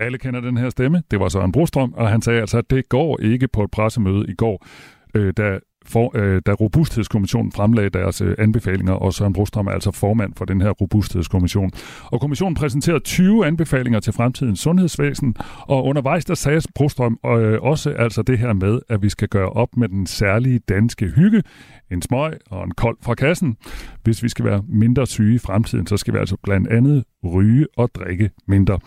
[0.00, 1.02] Alle kender den her stemme.
[1.10, 4.24] Det var Søren Brostrøm, og han sagde altså, at det går ikke på et pressemøde
[4.28, 4.66] i går,
[5.14, 9.90] øh, da for, øh, da Robusthedskommissionen fremlagde deres øh, anbefalinger, og Søren Brostrøm er altså
[9.90, 11.70] formand for den her Robusthedskommission.
[12.04, 17.90] Og kommissionen præsenterede 20 anbefalinger til fremtidens sundhedsvæsen, og undervejs der sagde Brostrøm øh, også
[17.90, 21.42] altså det her med, at vi skal gøre op med den særlige danske hygge,
[21.90, 23.56] en smøg og en kold fra kassen.
[24.02, 27.66] Hvis vi skal være mindre syge i fremtiden, så skal vi altså blandt andet ryge
[27.76, 28.78] og drikke mindre.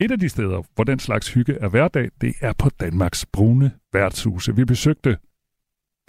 [0.00, 3.70] Et af de steder, hvor den slags hygge er hverdag, det er på Danmarks brune
[3.92, 4.56] værtshuse.
[4.56, 5.16] Vi besøgte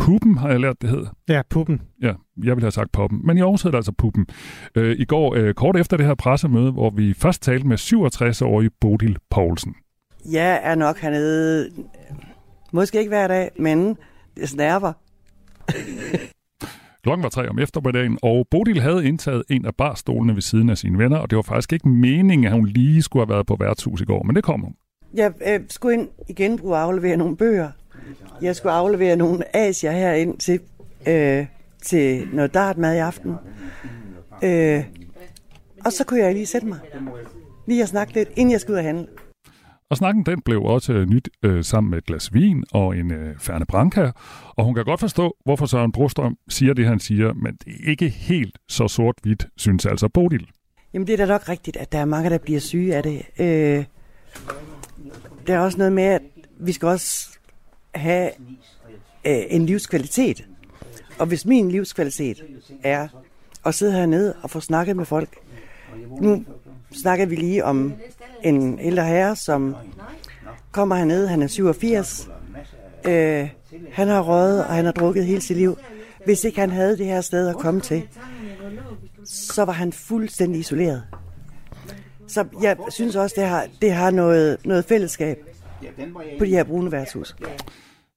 [0.06, 1.10] Puppen, har jeg lært, det hedder.
[1.30, 1.82] Ja, Puppen.
[2.02, 3.22] Ja, jeg vil have sagt Poppen.
[3.24, 4.28] Men i Aarhus hedder det altså Puppen.
[4.76, 8.70] Øh, I går, øh, kort efter det her pressemøde, hvor vi først talte med 67-årige
[8.82, 9.76] Bodil Poulsen.
[10.32, 11.70] Jeg er nok hernede,
[12.72, 13.98] måske ikke hver dag, men
[14.38, 14.94] det snærper.
[17.04, 20.78] Klokken var tre om eftermiddagen, og Bodil havde indtaget en af barstolene ved siden af
[20.78, 23.58] sine venner, og det var faktisk ikke meningen, at hun lige skulle have været på
[23.60, 24.76] værtshus i går, men det kom hun.
[25.14, 27.70] Jeg øh, skulle ind i genbrug og aflevere nogle bøger.
[28.42, 30.60] Jeg skulle aflevere nogle asier herind til,
[31.08, 31.46] øh,
[31.82, 33.36] til noget dartmad i aften.
[34.44, 34.84] Øh,
[35.86, 36.80] og så kunne jeg lige sætte mig.
[37.68, 39.08] Lige at snakke lidt, inden jeg skulle ud og handle.
[39.90, 43.40] Og snakken den blev også nyt øh, sammen med et glas vin og en øh,
[43.40, 44.12] Ferne Branca.
[44.56, 47.90] Og hun kan godt forstå, hvorfor Søren Brostrøm siger det, han siger, men det er
[47.90, 50.48] ikke helt så sort-hvidt, synes altså Bodil.
[50.94, 53.22] Jamen det er da nok rigtigt, at der er mange, der bliver syge af det.
[53.40, 53.86] Øh,
[55.48, 56.22] der er også noget med, at
[56.60, 57.40] vi skal også
[57.96, 58.32] have
[59.26, 60.46] øh, en livskvalitet.
[61.20, 62.44] Og hvis min livskvalitet
[62.84, 63.08] er
[63.66, 65.30] at sidde hernede og få snakket med folk.
[66.22, 66.46] Nu
[67.02, 67.94] snakker vi lige om
[68.44, 69.76] en ældre herre, som
[70.72, 71.28] kommer hernede.
[71.28, 72.30] Han er 87.
[73.06, 73.50] Øh,
[73.92, 75.78] han har røget, og han har drukket hele sit liv.
[76.26, 78.08] Hvis ikke han havde det her sted at komme til,
[79.26, 81.04] så var han fuldstændig isoleret.
[82.28, 85.51] Så jeg synes også, det har, det har noget, noget fællesskab
[86.40, 87.36] på de her brune værtshus.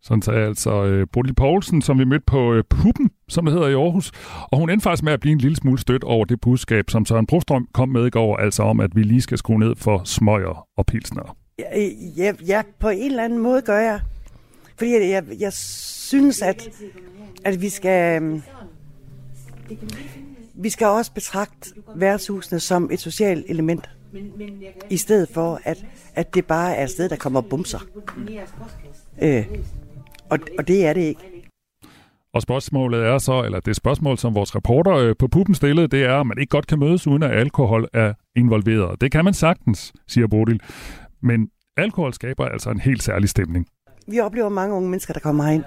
[0.03, 3.69] Sådan sagde altså øh, Bodil Poulsen, som vi mødte på øh, Puppen, som det hedder
[3.69, 4.13] i Aarhus.
[4.53, 7.07] Og hun endte faktisk med at blive en lille smule stødt over det budskab, som
[7.07, 10.03] Søren Brostrøm kom med i går, altså om, at vi lige skal skrue ned for
[10.05, 11.37] smøger og pilsner.
[11.59, 11.81] Ja,
[12.17, 14.01] ja, ja, på en eller anden måde gør jeg.
[14.79, 16.69] Fordi jeg, jeg, jeg synes, at,
[17.45, 18.23] at vi skal...
[18.23, 18.43] øhm,
[20.55, 23.91] Vi skal også betragte værtshusene som et socialt element.
[24.91, 27.79] I stedet for, at, at det bare er et sted, der kommer bumser.
[29.23, 29.47] Øh,
[30.31, 31.21] og, og det er det ikke.
[32.35, 36.03] Og spørgsmålet er så, eller det spørgsmål, som vores reporter øh, på Puppen stillede, det
[36.05, 39.01] er, om man ikke godt kan mødes, uden at alkohol er involveret.
[39.01, 40.61] Det kan man sagtens, siger Bodil.
[41.23, 43.67] Men alkohol skaber altså en helt særlig stemning.
[44.09, 45.65] Vi oplever mange unge mennesker, der kommer herind.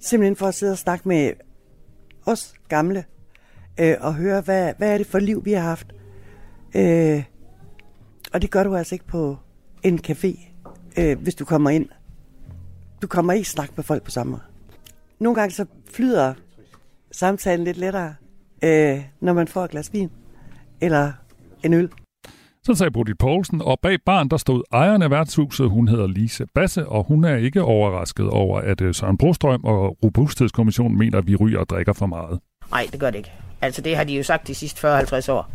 [0.00, 1.32] Simpelthen for at sidde og snakke med
[2.26, 3.04] os gamle.
[3.80, 5.92] Øh, og høre, hvad, hvad er det for liv, vi har haft.
[6.76, 7.22] Øh,
[8.36, 9.38] og det gør du altså ikke på
[9.82, 10.48] en café,
[10.96, 11.88] øh, hvis du kommer ind.
[13.02, 14.42] Du kommer ikke snakke med folk på samme måde.
[15.18, 16.34] Nogle gange så flyder
[17.12, 18.14] samtalen lidt lettere,
[18.64, 20.10] øh, når man får et glas vin
[20.80, 21.12] eller
[21.64, 21.88] en øl.
[22.62, 25.70] Så sagde Bodil Poulsen, og bag barn der stod ejeren af værtshuset.
[25.70, 29.96] Hun hedder Lise Basse, og hun er ikke overrasket over, at øh, Søren Brostrøm og
[30.04, 32.40] Robusthedskommissionen mener, at vi ryger og drikker for meget.
[32.70, 33.32] Nej, det gør det ikke.
[33.62, 35.50] Altså, det har de jo sagt de sidste 40-50 år.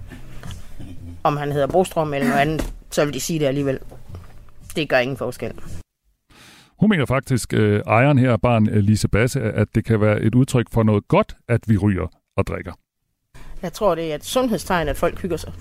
[1.23, 3.79] Om han hedder Brostrøm eller noget andet, så vil de sige det alligevel.
[4.75, 5.53] Det gør ingen forskel.
[6.79, 10.35] Hun mener faktisk, øh, ejeren her barn, øh, Lise Basse, at det kan være et
[10.35, 12.07] udtryk for noget godt, at vi ryger
[12.37, 12.73] og drikker.
[13.61, 15.53] Jeg tror, det er et sundhedstegn, at folk hygger sig.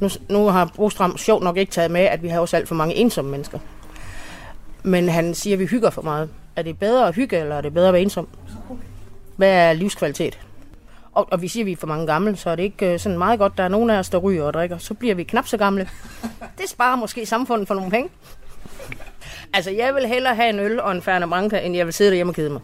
[0.00, 2.74] Nu, nu har Brostrøm sjovt nok ikke taget med, at vi har også alt for
[2.74, 3.58] mange ensomme mennesker.
[4.82, 6.30] Men han siger, at vi hygger for meget.
[6.56, 8.28] Er det bedre at hygge, eller er det bedre at være ensom?
[9.36, 10.38] Hvad er livskvalitet?
[11.14, 12.98] Og, og vi siger, at vi er for mange gamle, så er det ikke øh,
[12.98, 14.78] sådan meget godt, der er nogen af os, der ryger og drikker.
[14.78, 15.88] Så bliver vi knap så gamle.
[16.58, 18.08] Det sparer måske samfundet for nogle penge.
[19.52, 22.10] Altså, jeg vil hellere have en øl og en Fernet Branca, end jeg vil sidde
[22.10, 22.60] derhjemme og kede mig.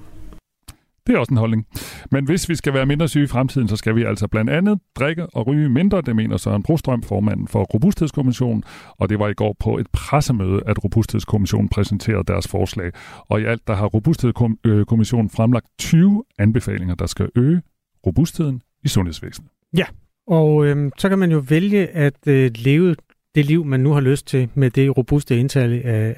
[1.06, 1.66] Det er også en holdning.
[2.10, 4.78] Men hvis vi skal være mindre syge i fremtiden, så skal vi altså blandt andet
[4.96, 8.64] drikke og ryge mindre, det mener Søren Brostrøm, formanden for Robusthedskommissionen,
[8.98, 12.92] og det var i går på et pressemøde, at Robusthedskommissionen præsenterede deres forslag.
[13.28, 17.62] Og i alt der har Robusthedskommissionen fremlagt 20 anbefalinger, der skal øge
[18.06, 19.50] robustheden i sundhedsvæsenet.
[19.76, 19.84] Ja,
[20.26, 22.96] og øhm, så kan man jo vælge at øh, leve
[23.34, 26.14] det liv, man nu har lyst til med det robuste indtag af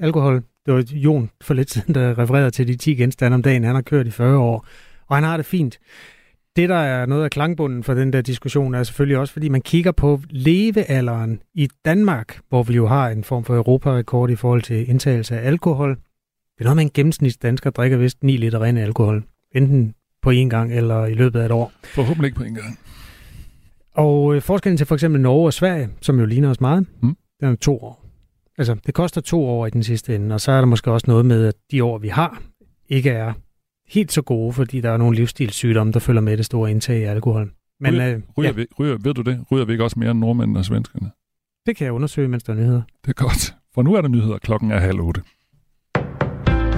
[0.00, 0.42] alkohol.
[0.66, 3.64] Det var Jon for lidt siden, der refererede til de 10 genstande om dagen.
[3.64, 4.66] Han har kørt i 40 år,
[5.06, 5.78] og han har det fint.
[6.56, 9.60] Det, der er noget af klangbunden for den der diskussion, er selvfølgelig også, fordi man
[9.60, 14.62] kigger på levealderen i Danmark, hvor vi jo har en form for europarekord i forhold
[14.62, 15.90] til indtagelse af alkohol.
[15.90, 20.48] Det er noget med en gennemsnitsdansker drikker vist 9 liter ren alkohol, enten på én
[20.48, 21.72] gang eller i løbet af et år.
[21.84, 22.78] Forhåbentlig ikke på en gang.
[23.94, 27.16] Og øh, forskellen til for eksempel Norge og Sverige, som jo ligner os meget, Mm.
[27.40, 28.04] den er to år.
[28.58, 31.04] Altså, det koster to år i den sidste ende, og så er der måske også
[31.08, 32.42] noget med, at de år, vi har,
[32.88, 33.32] ikke er
[33.88, 37.10] helt så gode, fordi der er nogle livsstilssygdomme, der følger med det store indtag af
[37.10, 37.50] alkohol.
[37.80, 38.54] Men, ryger, øh, ryger, ja.
[38.54, 39.44] vi, ryger, ved du det?
[39.52, 41.10] Ryger vi ikke også mere end nordmændene og svenskerne?
[41.66, 42.82] Det kan jeg undersøge, mens der er nyheder.
[43.04, 43.54] Det er godt.
[43.74, 44.38] For nu er der nyheder.
[44.38, 45.20] Klokken er halv otte.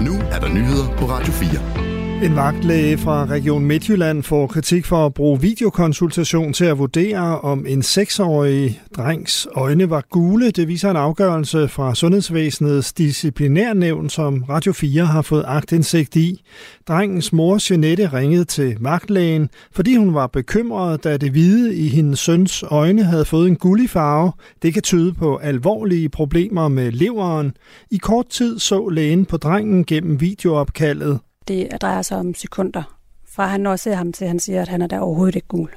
[0.05, 1.86] Nu er der nyheder på Radio 4.
[2.23, 7.67] En vagtlæge fra Region Midtjylland får kritik for at bruge videokonsultation til at vurdere, om
[7.67, 10.51] en seksårig drengs øjne var gule.
[10.51, 16.43] Det viser en afgørelse fra Sundhedsvæsenets disciplinærnævn, som Radio 4 har fået agtindsigt i.
[16.89, 22.19] Drengens mor Jeanette ringede til vagtlægen, fordi hun var bekymret, da det hvide i hendes
[22.19, 24.33] søns øjne havde fået en gullig farve.
[24.63, 27.53] Det kan tyde på alvorlige problemer med leveren.
[27.91, 31.19] I kort tid så lægen på drengen gennem videoopkaldet.
[31.49, 34.83] Det drejer sig om sekunder, fra han når ser ham til, han siger, at han
[34.83, 35.71] er der overhovedet ikke gul.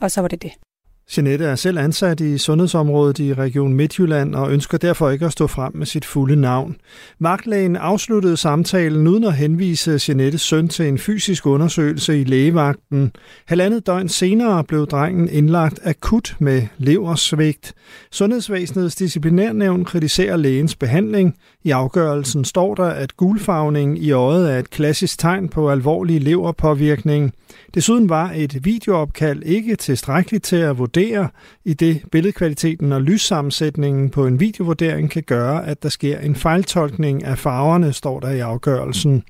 [0.00, 0.52] Og så var det det.
[1.16, 5.46] Jeanette er selv ansat i sundhedsområdet i Region Midtjylland og ønsker derfor ikke at stå
[5.46, 6.76] frem med sit fulde navn.
[7.20, 13.12] Vagtlægen afsluttede samtalen uden at henvise Jeanettes søn til en fysisk undersøgelse i lægevagten.
[13.46, 17.74] Halvandet døgn senere blev drengen indlagt akut med leversvigt.
[18.10, 21.34] Sundhedsvæsenets disciplinærnævn kritiserer lægens behandling.
[21.64, 27.32] I afgørelsen står der, at gulfarvning i øjet er et klassisk tegn på alvorlig leverpåvirkning.
[27.74, 31.28] Desuden var et videoopkald ikke tilstrækkeligt til at vurdere,
[31.64, 37.24] i det billedkvaliteten og lyssammensætningen på en videovurdering kan gøre, at der sker en fejltolkning
[37.24, 39.22] af farverne, står der i afgørelsen.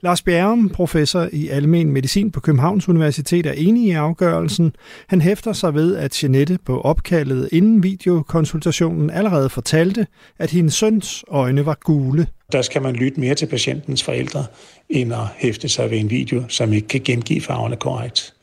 [0.00, 4.74] Lars Bjerrum, professor i almen medicin på Københavns Universitet, er enig i afgørelsen.
[5.08, 10.06] Han hæfter sig ved, at Jeanette på opkaldet inden videokonsultationen allerede fortalte,
[10.38, 12.26] at hendes søns øjne var gule.
[12.52, 14.44] Der skal man lytte mere til patientens forældre,
[14.88, 18.34] end at hæfte sig ved en video, som ikke kan gengive farverne korrekt.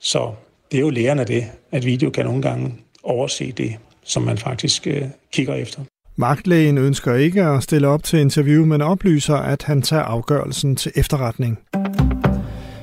[0.00, 0.32] Så
[0.72, 4.38] det er jo læren af det, at video kan nogle gange overse det, som man
[4.38, 5.80] faktisk øh, kigger efter.
[6.16, 10.92] Magtlægen ønsker ikke at stille op til interview, men oplyser, at han tager afgørelsen til
[10.96, 11.58] efterretning.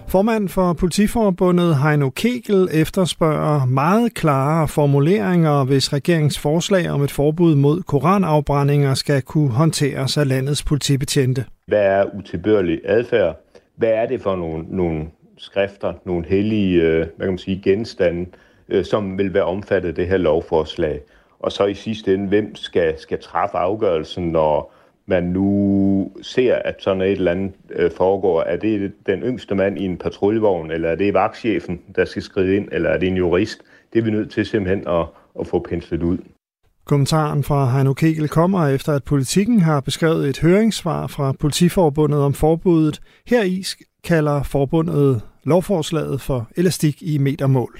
[0.07, 7.55] Formand for Politiforbundet Heino Kegel efterspørger meget klare formuleringer, hvis regeringens forslag om et forbud
[7.55, 11.45] mod koranafbrændinger skal kunne håndteres af landets politibetjente.
[11.67, 13.35] Hvad er utilbørlig adfærd?
[13.77, 15.05] Hvad er det for nogle, nogle
[15.39, 18.25] skrifter, nogle hellige øh, hvad kan man sige, genstande,
[18.69, 21.01] øh, som vil være omfattet af det her lovforslag?
[21.39, 24.73] Og så i sidste ende, hvem skal, skal træffe afgørelsen, når
[25.05, 28.41] man nu ser, at sådan et eller andet øh, foregår?
[28.41, 32.55] Er det den yngste mand i en patruljevogn, eller er det vagtchefen, der skal skride
[32.55, 33.61] ind, eller er det en jurist?
[33.93, 35.05] Det er vi nødt til simpelthen at,
[35.39, 36.17] at få penslet ud.
[36.85, 42.33] Kommentaren fra Heino Kegel kommer efter, at politikken har beskrevet et høringssvar fra Politiforbundet om
[42.33, 43.01] forbuddet.
[43.27, 43.63] Her i
[44.03, 47.79] kalder forbundet lovforslaget for elastik i metermål.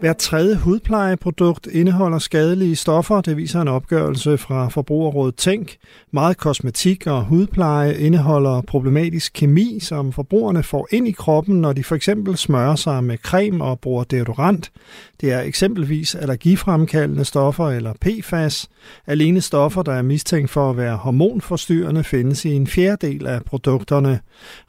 [0.00, 5.76] Hver tredje hudplejeprodukt indeholder skadelige stoffer, det viser en opgørelse fra Forbrugerrådet Tænk.
[6.12, 11.84] Meget kosmetik og hudpleje indeholder problematisk kemi, som forbrugerne får ind i kroppen, når de
[11.84, 14.72] for eksempel smører sig med creme og bruger deodorant.
[15.20, 18.68] Det er eksempelvis allergifremkaldende stoffer eller PFAS.
[19.06, 24.20] Alene stoffer, der er mistænkt for at være hormonforstyrrende, findes i en fjerdedel af produkterne.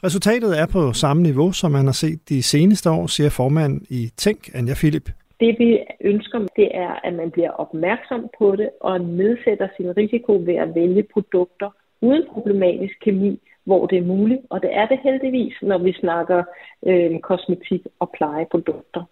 [0.03, 4.11] Resultatet er på samme niveau, som man har set de seneste år, siger formand i
[4.17, 5.18] Tænk, Anja Philip.
[5.39, 10.33] Det vi ønsker, det er, at man bliver opmærksom på det og nedsætter sin risiko
[10.33, 11.69] ved at vælge produkter
[12.01, 14.41] uden problematisk kemi, hvor det er muligt.
[14.49, 16.43] Og det er det heldigvis, når vi snakker
[16.87, 19.03] øh, kosmetik og plejeprodukter.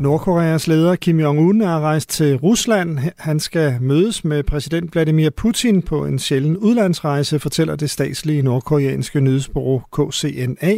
[0.00, 2.98] Nordkoreas leder Kim Jong-un er rejst til Rusland.
[3.18, 9.20] Han skal mødes med præsident Vladimir Putin på en sjælden udlandsrejse, fortæller det statslige nordkoreanske
[9.20, 10.74] nyhedsbureau KCNA.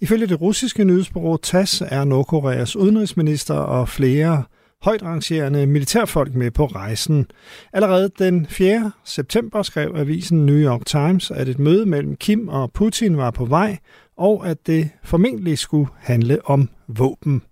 [0.00, 4.42] Ifølge det russiske nyhedsbureau TASS er Nordkoreas udenrigsminister og flere
[4.82, 7.26] højt rangerende militærfolk med på rejsen.
[7.72, 8.92] Allerede den 4.
[9.04, 13.44] september skrev avisen New York Times, at et møde mellem Kim og Putin var på
[13.44, 13.78] vej,
[14.18, 17.42] og at det formentlig skulle handle om våben.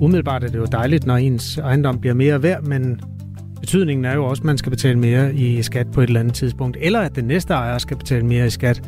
[0.00, 3.00] Umiddelbart er det jo dejligt, når ens ejendom bliver mere værd, men
[3.60, 6.34] betydningen er jo også, at man skal betale mere i skat på et eller andet
[6.34, 8.82] tidspunkt, eller at den næste ejer skal betale mere i skat.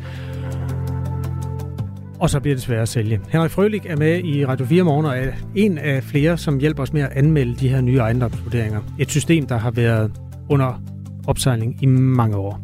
[2.19, 3.19] Og så bliver det sværere at sælge.
[3.29, 6.83] Henrik Frølik er med i Radio 4 Morgen og er en af flere, som hjælper
[6.83, 8.81] os med at anmelde de her nye ejendomsvurderinger.
[8.99, 10.11] Et system, der har været
[10.49, 10.81] under
[11.27, 12.61] opsejling i mange år.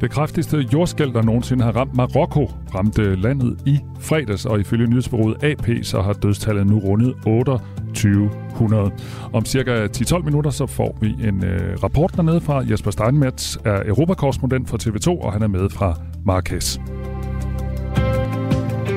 [0.00, 5.44] Det kraftigste jordskæld, der nogensinde har ramt Marokko, ramte landet i fredags, og ifølge nyhedsbureauet
[5.44, 8.90] AP, så har dødstallet nu rundet 2800.
[9.32, 13.82] Om cirka 10-12 minutter, så får vi en øh, rapport dernede fra Jesper Steinmetz, er
[13.86, 16.80] europakorrespondent for TV2, og han er med fra Marrakesh.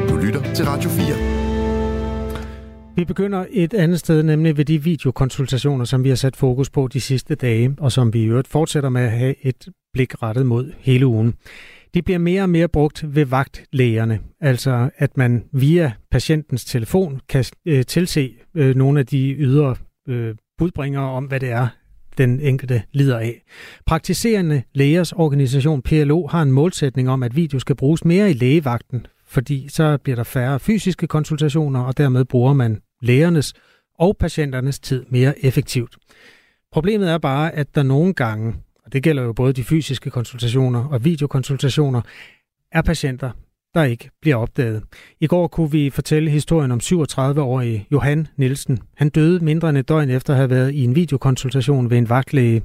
[0.10, 1.37] Du lytter til Radio 4.
[2.98, 6.88] Vi begynder et andet sted, nemlig ved de videokonsultationer, som vi har sat fokus på
[6.88, 10.46] de sidste dage, og som vi i øvrigt fortsætter med at have et blik rettet
[10.46, 11.34] mod hele ugen.
[11.94, 17.46] De bliver mere og mere brugt ved vagtlægerne, altså at man via patientens telefon kan
[17.66, 19.76] øh, tilse øh, nogle af de ydre
[20.08, 21.68] øh, budbringere om, hvad det er,
[22.18, 23.44] den enkelte lider af.
[23.86, 29.06] Praktiserende lægers organisation PLO har en målsætning om, at video skal bruges mere i lægevagten,
[29.28, 33.54] fordi så bliver der færre fysiske konsultationer, og dermed bruger man lægernes
[34.00, 35.98] og patienternes tid mere effektivt.
[36.72, 38.56] Problemet er bare, at der nogle gange,
[38.86, 42.02] og det gælder jo både de fysiske konsultationer og videokonsultationer,
[42.72, 43.32] er patienter,
[43.74, 44.84] der ikke bliver opdaget.
[45.20, 48.80] I går kunne vi fortælle historien om 37-årige Johan Nielsen.
[48.96, 52.10] Han døde mindre end et døgn efter at have været i en videokonsultation ved en
[52.10, 52.62] vagtlæge.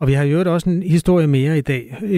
[0.00, 1.98] Og vi har jo også en historie mere i dag.
[2.02, 2.10] Øh,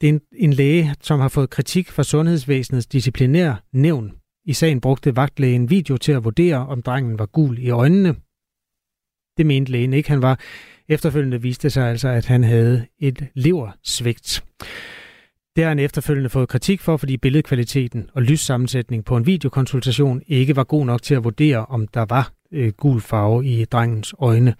[0.00, 4.12] det er en, en læge, som har fået kritik fra Sundhedsvæsenets disciplinær nævn.
[4.44, 8.14] I sagen brugte vagtlægen video til at vurdere, om drengen var gul i øjnene.
[9.36, 10.40] Det mente lægen ikke, han var.
[10.88, 14.44] Efterfølgende viste sig altså, at han havde et leversvigt.
[15.56, 20.56] Det har han efterfølgende fået kritik for, fordi billedkvaliteten og lyssammensætning på en videokonsultation ikke
[20.56, 24.54] var god nok til at vurdere, om der var øh, gul farve i drengens øjne.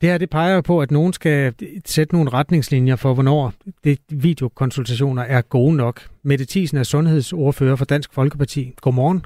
[0.00, 1.54] Det her det peger på, at nogen skal
[1.84, 3.52] sætte nogle retningslinjer for, hvornår
[3.84, 6.08] det videokonsultationer er gode nok.
[6.22, 8.74] Mette Thiesen er sundhedsordfører for Dansk Folkeparti.
[8.80, 9.24] Godmorgen.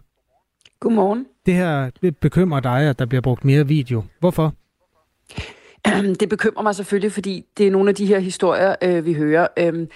[0.80, 1.26] Godmorgen.
[1.46, 4.02] Det her bekymrer dig, at der bliver brugt mere video.
[4.20, 4.54] Hvorfor?
[6.20, 9.46] Det bekymrer mig selvfølgelig, fordi det er nogle af de her historier, øh, vi hører.
[9.56, 9.88] Øhm,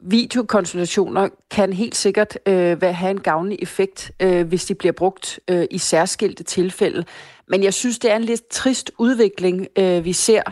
[0.00, 5.66] videokonsultationer kan helt sikkert øh, have en gavnlig effekt, øh, hvis de bliver brugt øh,
[5.70, 7.04] i særskilte tilfælde.
[7.50, 10.42] Men jeg synes, det er en lidt trist udvikling, øh, vi ser.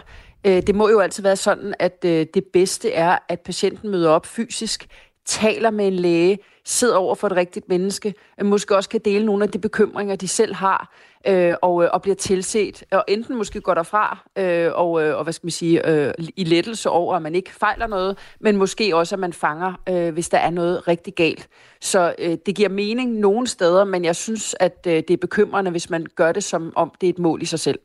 [0.46, 4.10] Øh, det må jo altid være sådan, at øh, det bedste er, at patienten møder
[4.10, 4.86] op fysisk,
[5.26, 9.44] taler med en læge, sidder over for et rigtigt menneske, måske også kan dele nogle
[9.44, 10.94] af de bekymringer, de selv har,
[11.26, 15.22] øh, og, øh, og bliver tilset, og enten måske går derfra, øh, og, øh, og
[15.22, 18.96] hvad skal man sige, øh, i lettelse over, at man ikke fejler noget, men måske
[18.96, 21.48] også, at man fanger, øh, hvis der er noget rigtig galt.
[21.80, 25.70] Så øh, det giver mening nogle steder, men jeg synes, at øh, det er bekymrende,
[25.70, 27.78] hvis man gør det, som om det er et mål i sig selv.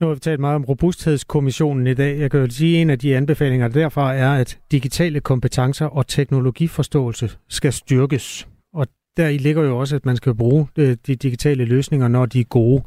[0.00, 2.18] Nu har vi talt meget om robusthedskommissionen i dag.
[2.18, 6.06] Jeg kan jo sige, at en af de anbefalinger derfra er, at digitale kompetencer og
[6.06, 8.48] teknologiforståelse skal styrkes.
[8.72, 12.26] Og der i ligger jo også, at man skal bruge øh, de digitale løsninger, når
[12.26, 12.82] de er gode.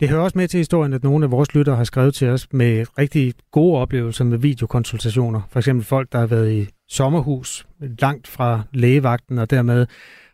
[0.00, 2.48] Det hører også med til historien, at nogle af vores lyttere har skrevet til os
[2.52, 5.40] med rigtig gode oplevelser med videokonsultationer.
[5.50, 9.86] For eksempel folk, der har været i sommerhus langt fra lægevagten og dermed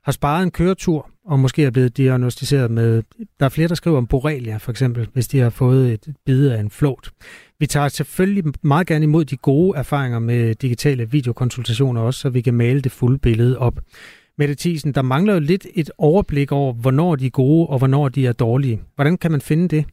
[0.05, 3.03] har sparet en køretur og måske er blevet diagnostiseret med...
[3.41, 6.49] Der er flere, der skriver om borrelia, for eksempel, hvis de har fået et bid
[6.49, 7.11] af en flot.
[7.59, 12.41] Vi tager selvfølgelig meget gerne imod de gode erfaringer med digitale videokonsultationer også, så vi
[12.41, 13.81] kan male det fulde billede op.
[14.39, 18.09] Mette Thiesen, der mangler jo lidt et overblik over, hvornår de er gode og hvornår
[18.09, 18.83] de er dårlige.
[18.95, 19.85] Hvordan kan man finde det?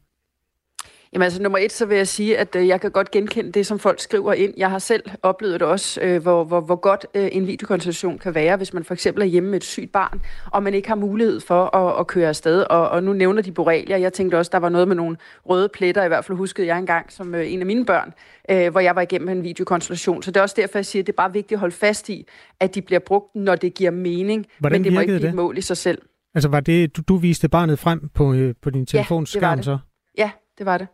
[1.14, 3.66] Jamen altså nummer et, så vil jeg sige, at øh, jeg kan godt genkende det,
[3.66, 4.54] som folk skriver ind.
[4.56, 8.34] Jeg har selv oplevet det også, øh, hvor, hvor, hvor godt øh, en videokonsultation kan
[8.34, 10.20] være, hvis man for eksempel er hjemme med et sygt barn,
[10.50, 12.62] og man ikke har mulighed for at, at køre afsted.
[12.62, 14.00] Og, og nu nævner de borrelia.
[14.00, 15.16] Jeg tænkte også, der var noget med nogle
[15.48, 18.12] røde pletter, i hvert fald huskede jeg engang som øh, en af mine børn,
[18.50, 20.22] øh, hvor jeg var igennem en videokonsultation.
[20.22, 22.08] Så det er også derfor, jeg siger, at det er bare vigtigt at holde fast
[22.08, 22.26] i,
[22.60, 25.28] at de bliver brugt, når det giver mening, Hvordan men det må ikke blive det?
[25.28, 25.98] et mål i sig selv.
[26.34, 29.50] Altså var det, du, du viste barnet frem på, øh, på din telefonskærm ja, det
[29.50, 29.64] var det.
[29.64, 29.78] så?
[30.18, 30.86] Ja, det var det.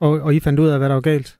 [0.00, 1.38] Og, og I fandt ud af, hvad der var galt?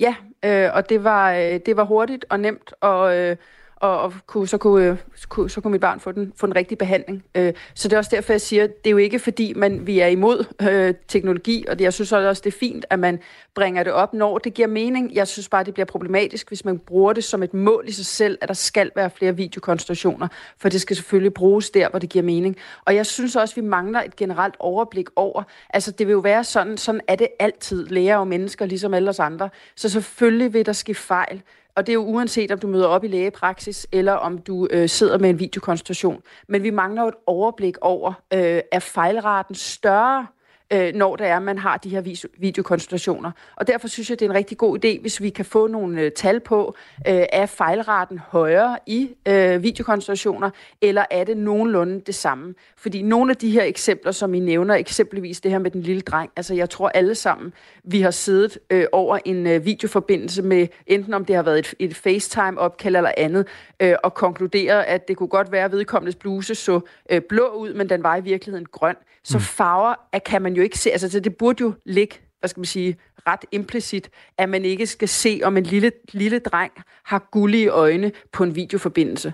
[0.00, 3.36] Ja, øh, og det var, øh, det var hurtigt og nemt, og, øh,
[3.82, 4.96] og, og kunne, så, kunne, øh,
[5.28, 7.24] kunne, så kunne mit barn få den, få den rigtige behandling.
[7.34, 10.00] Øh, så det er også derfor, jeg siger, det er jo ikke fordi, man, vi
[10.00, 13.18] er imod øh, teknologi, og det, jeg synes også, det er fint, at man
[13.54, 15.14] bringer det op, når det giver mening.
[15.14, 18.06] Jeg synes bare, det bliver problematisk, hvis man bruger det som et mål i sig
[18.06, 22.08] selv, at der skal være flere videokonsultationer, for det skal selvfølgelig bruges der, hvor det
[22.08, 22.56] giver mening.
[22.84, 26.44] Og jeg synes også, vi mangler et generelt overblik over, altså det vil jo være
[26.44, 29.48] sådan, sådan er det altid, læger og mennesker, ligesom alle os andre.
[29.76, 31.42] Så selvfølgelig vil der ske fejl,
[31.76, 34.88] og det er jo uanset, om du møder op i lægepraksis, eller om du øh,
[34.88, 36.22] sidder med en videokonsultation.
[36.48, 40.26] Men vi mangler jo et overblik over, øh, er fejlraten større
[40.72, 43.30] øh, når det er, man har de her videokonsultationer.
[43.56, 46.00] Og derfor synes jeg, det er en rigtig god idé, hvis vi kan få nogle
[46.00, 46.76] øh, tal på,
[47.08, 50.50] øh, er fejlraten højere i øh, videokonsultationer,
[50.80, 52.54] eller er det nogenlunde det samme?
[52.76, 56.02] Fordi nogle af de her eksempler, som I nævner, eksempelvis det her med den lille
[56.02, 57.52] dreng, altså jeg tror alle sammen,
[57.84, 61.74] vi har siddet øh, over en øh, videoforbindelse med, enten om det har været et,
[61.78, 63.46] et FaceTime-opkald eller andet,
[63.80, 67.74] øh, og konkluderet, at det kunne godt være, at vedkommendes bluse så øh, blå ud,
[67.74, 68.96] men den var i virkeligheden grøn.
[69.24, 69.42] Så mm.
[69.42, 72.66] farver at kan man jo ikke se, altså det burde jo ligge hvad skal man
[72.66, 72.96] sige,
[73.26, 76.72] ret implicit, at man ikke skal se, om en lille, lille dreng
[77.04, 79.32] har gullige øjne på en videoforbindelse.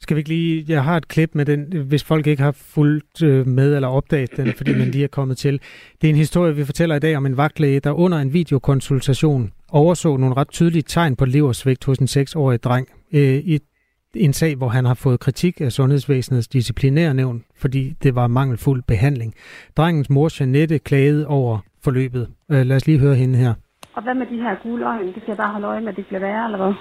[0.00, 0.64] Skal vi ikke lige...
[0.68, 4.36] Jeg har et klip med den, hvis folk ikke har fulgt øh, med eller opdaget
[4.36, 5.60] den, fordi man lige er kommet til.
[6.00, 9.52] Det er en historie, vi fortæller i dag om en vagtlæge, der under en videokonsultation
[9.68, 13.58] overså nogle ret tydelige tegn på leversvigt hos en 6-årig dreng øh, i
[14.16, 19.34] en sag, hvor han har fået kritik af sundhedsvæsenets disciplinærnævn, fordi det var mangelfuld behandling.
[19.76, 22.28] Drengens mor Janette klagede over forløbet.
[22.52, 23.54] Øh, lad os lige høre hende her.
[23.94, 25.06] Og hvad med de her gule øjne?
[25.06, 26.74] Det skal jeg bare holde øje med, at det bliver værre, eller hvad?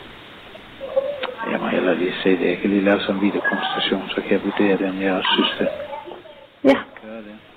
[1.52, 2.48] Jeg må heller lige se det.
[2.50, 5.30] Jeg kan lige lave sådan en videokonstruktion, så kan jeg vurdere det, om jeg også
[5.36, 5.68] synes det.
[6.70, 6.78] Ja.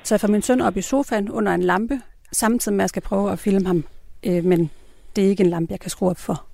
[0.02, 2.00] Så jeg får min søn op i sofaen under en lampe,
[2.32, 3.84] samtidig med at jeg skal prøve at filme ham.
[4.26, 4.70] Øh, men
[5.16, 6.44] det er ikke en lampe, jeg kan skrue op for.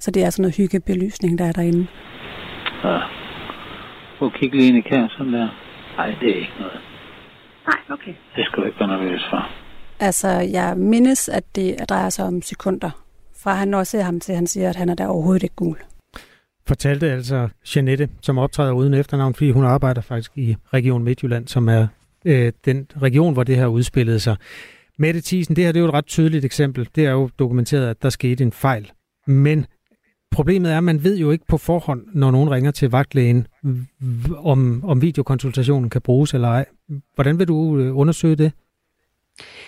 [0.00, 1.86] Så det er sådan noget hyggebelysning, der er derinde.
[2.84, 2.98] Ja.
[4.18, 5.48] Prøv at kigge lige ind i sådan der.
[5.96, 6.80] Nej, det er ikke noget.
[7.66, 8.14] Nej, okay.
[8.36, 9.48] Det skal du ikke være nervøs for.
[10.00, 12.90] Altså, jeg mindes, at det drejer sig om sekunder.
[13.42, 15.76] Fra han når ser ham til, han siger, at han er der overhovedet ikke gul.
[16.66, 21.68] Fortalte altså Janette, som optræder uden efternavn, fordi hun arbejder faktisk i Region Midtjylland, som
[21.68, 21.86] er
[22.24, 24.36] øh, den region, hvor det her udspillede sig.
[24.98, 26.88] Mette Thiesen, det her det er jo et ret tydeligt eksempel.
[26.94, 28.90] Det er jo dokumenteret, at der skete en fejl.
[29.26, 29.66] Men
[30.30, 33.46] problemet er, at man ved jo ikke på forhånd, når nogen ringer til vagtlægen,
[34.36, 36.64] om, om videokonsultationen kan bruges eller ej.
[37.14, 38.52] Hvordan vil du øh, undersøge det?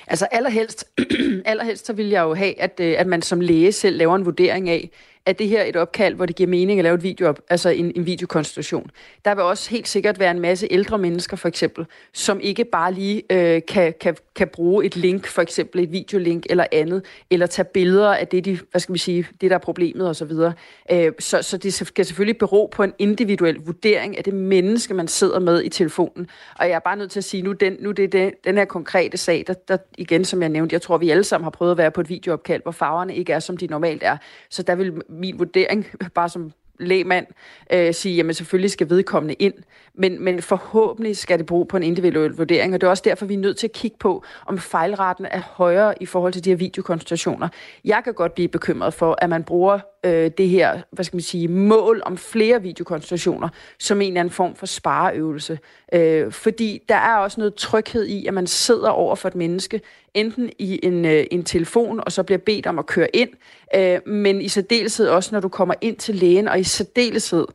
[0.06, 0.84] Altså allerhelst,
[1.44, 4.24] allerhelst så vil jeg jo have, at, øh, at man som læge selv laver en
[4.24, 4.90] vurdering af,
[5.26, 7.68] er det her et opkald, hvor det giver mening at lave et video op, altså
[7.68, 8.90] en, en videokonstruktion.
[9.24, 12.92] Der vil også helt sikkert være en masse ældre mennesker, for eksempel, som ikke bare
[12.92, 17.46] lige øh, kan, kan, kan bruge et link, for eksempel et videolink eller andet, eller
[17.46, 20.28] tage billeder af det, de, hvad skal vi sige, det der er problemet osv.
[20.28, 20.52] Så,
[20.92, 25.08] øh, så, så det skal selvfølgelig bero på en individuel vurdering af det menneske, man
[25.08, 26.28] sidder med i telefonen.
[26.58, 28.56] Og jeg er bare nødt til at sige, nu den, nu det er den, den
[28.56, 31.50] her konkrete sag, der, der igen, som jeg nævnte, jeg tror, vi alle sammen har
[31.50, 34.16] prøvet at være på et videoopkald, hvor farverne ikke er, som de normalt er.
[34.50, 37.26] Så der vil min vurdering, bare som lægmand,
[37.72, 39.54] øh, sige, jamen selvfølgelig skal vedkommende ind,
[39.94, 43.26] men, men forhåbentlig skal det bruge på en individuel vurdering, og det er også derfor,
[43.26, 46.50] vi er nødt til at kigge på, om fejlraten er højere i forhold til de
[46.50, 47.48] her videokonsultationer.
[47.84, 51.22] Jeg kan godt blive bekymret for, at man bruger øh, det her, hvad skal man
[51.22, 53.48] sige, mål om flere videokonsultationer
[53.78, 55.58] som en eller anden form for spareøvelse.
[55.92, 59.80] Øh, fordi der er også noget tryghed i, at man sidder over for et menneske,
[60.14, 63.30] enten i en, øh, en telefon, og så bliver bedt om at køre ind,
[63.74, 67.46] øh, men i særdeleshed også, når du kommer ind til lægen, og i særdeleshed,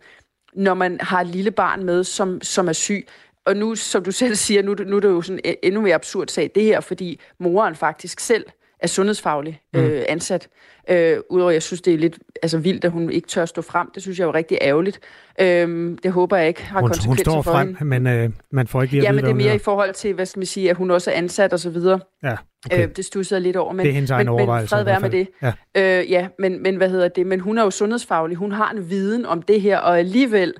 [0.53, 3.07] når man har et lille barn med, som, som er syg.
[3.45, 5.95] Og nu, som du selv siger, nu, nu er det jo sådan en endnu mere
[5.95, 8.45] absurd sag, det her, fordi moren faktisk selv
[8.79, 9.79] er sundhedsfaglig mm.
[9.79, 10.47] øh, ansat.
[10.89, 13.91] Øh, Udover, jeg synes, det er lidt altså, vildt, at hun ikke tør stå frem.
[13.95, 14.99] Det synes jeg er jo rigtig ærgerligt.
[15.41, 17.85] Øh, det håber jeg ikke har hun, konsekvenser for Hun står frem, hende.
[17.85, 20.25] men øh, man får ikke lige Ja, men det er mere i forhold til, hvad
[20.25, 21.99] skal man sige, at hun også er ansat og så videre.
[22.23, 22.83] Ja, okay.
[22.83, 23.73] øh, det stusser lidt over.
[23.73, 25.27] Men, Det er hendes egen men, overvejelse Men fred være med det.
[25.41, 25.53] Ja.
[25.77, 27.27] Øh, ja, men, men hvad hedder det?
[27.27, 28.37] Men hun er jo sundhedsfaglig.
[28.37, 30.53] Hun har en viden om det her, og alligevel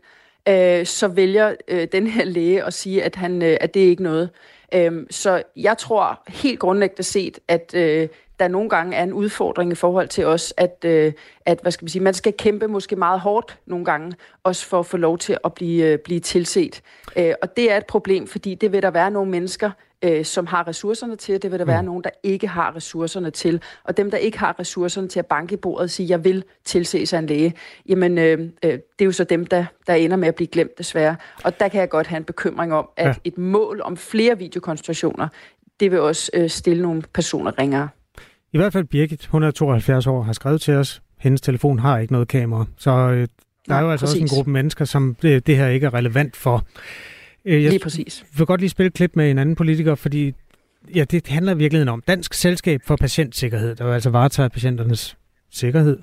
[0.49, 3.88] øh, så vælger øh, den her læge at sige, at, han, øh, at det er
[3.88, 4.30] ikke noget.
[4.74, 8.07] Øhm, så jeg tror helt grundlæggende set, at øh,
[8.39, 11.13] der nogle gange er en udfordring i forhold til os, at, øh,
[11.45, 14.13] at hvad skal man sige, man skal kæmpe måske meget hårdt nogle gange,
[14.43, 16.82] også for at få lov til at blive, øh, blive tilset.
[17.18, 19.72] Øh, og det er et problem, fordi det vil der være nogle mennesker,
[20.04, 23.62] øh, som har ressourcerne til, det vil der være nogen, der ikke har ressourcerne til.
[23.84, 26.43] Og dem, der ikke har ressourcerne til at banke i bordet og sige, jeg vil
[26.66, 27.54] tilse sig en læge,
[27.89, 30.78] jamen øh, øh, det er jo så dem, der, der ender med at blive glemt
[30.78, 31.16] desværre.
[31.43, 33.14] Og der kan jeg godt have en bekymring om, at Ja.
[33.24, 35.28] et mål om flere videokonsultationer,
[35.80, 37.89] det vil også øh, stille nogle personer ringere.
[38.54, 41.02] I hvert fald Birgit, hun er 72 år, har skrevet til os.
[41.20, 42.66] Hendes telefon har ikke noget kamera.
[42.78, 43.28] Så øh, der
[43.68, 44.36] Nej, er jo altså også en præcis.
[44.36, 46.64] gruppe mennesker, som det, det her ikke er relevant for.
[47.45, 48.25] Øh, jeg Lige præcis.
[48.38, 50.33] vil godt lige spille et klip med en anden politiker, fordi
[50.95, 55.17] ja, det handler i virkeligheden om Dansk Selskab for Patientsikkerhed, der jo altså varetager patienternes
[55.51, 55.99] sikkerhed,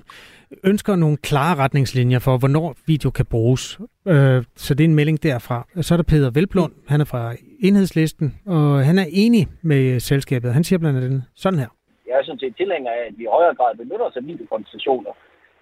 [0.63, 3.79] ønsker nogle klare retningslinjer for, hvornår video kan bruges.
[4.07, 5.67] Øh, så det er en melding derfra.
[5.81, 10.53] Så er der Peter Velblund, han er fra Enhedslisten, og han er enig med selskabet.
[10.53, 11.67] Han siger blandt andet sådan her.
[12.07, 15.11] Jeg er sådan set tilhænger af, at vi i højere grad benytter os af videokonsultationer,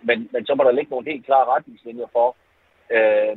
[0.08, 2.28] men, men så må der ligge nogle helt klare retningslinjer for,
[2.96, 3.36] øh,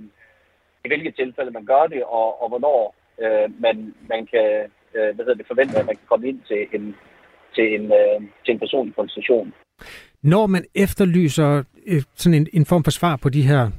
[0.87, 2.81] i hvilke tilfælde man gør det, og, og hvornår
[3.23, 3.77] øh, man,
[4.13, 4.49] man kan
[4.97, 6.85] øh, hvad hedder det, forvente, at man kan komme ind til en,
[7.55, 9.53] til en, øh, til en personlig konsultation.
[10.23, 13.71] Når man efterlyser øh, sådan en, en form for svar på de her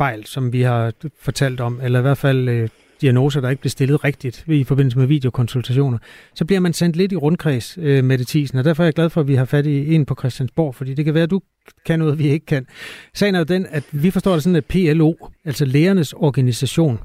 [0.00, 2.68] fejl, som vi har fortalt om, eller i hvert fald øh,
[3.00, 5.98] diagnoser, der ikke bliver stillet rigtigt i forbindelse med videokonsultationer,
[6.34, 8.94] så bliver man sendt lidt i rundkreds øh, med det tisen, og derfor er jeg
[8.94, 11.30] glad for, at vi har fat i en på Christiansborg, fordi det kan være, at
[11.30, 11.40] du
[11.86, 12.66] kan noget, vi ikke kan.
[13.14, 16.98] Sagen er jo den, at vi forstår det sådan, at PLO, altså lægernes organisation,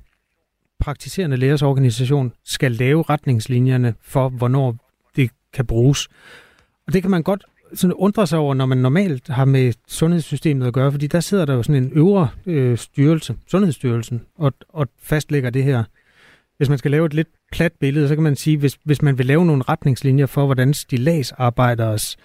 [0.79, 4.75] praktiserende lægers organisation, skal lave retningslinjerne for, hvornår
[5.15, 6.07] det kan bruges.
[6.87, 10.67] Og det kan man godt sådan undrer sig over, når man normalt har med sundhedssystemet
[10.67, 14.87] at gøre, fordi der sidder der jo sådan en øvre øh, styrelse, Sundhedsstyrelsen, og, og
[15.01, 15.83] fastlægger det her.
[16.57, 19.17] Hvis man skal lave et lidt plat billede, så kan man sige, hvis, hvis man
[19.17, 22.17] vil lave nogle retningslinjer for, hvordan stilagsarbejderes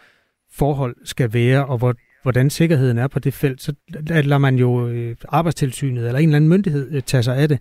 [0.53, 3.75] forhold skal være, og hvor, hvordan sikkerheden er på det felt, så
[4.11, 7.59] lader man jo øh, arbejdstilsynet eller en eller anden myndighed øh, tage sig af det.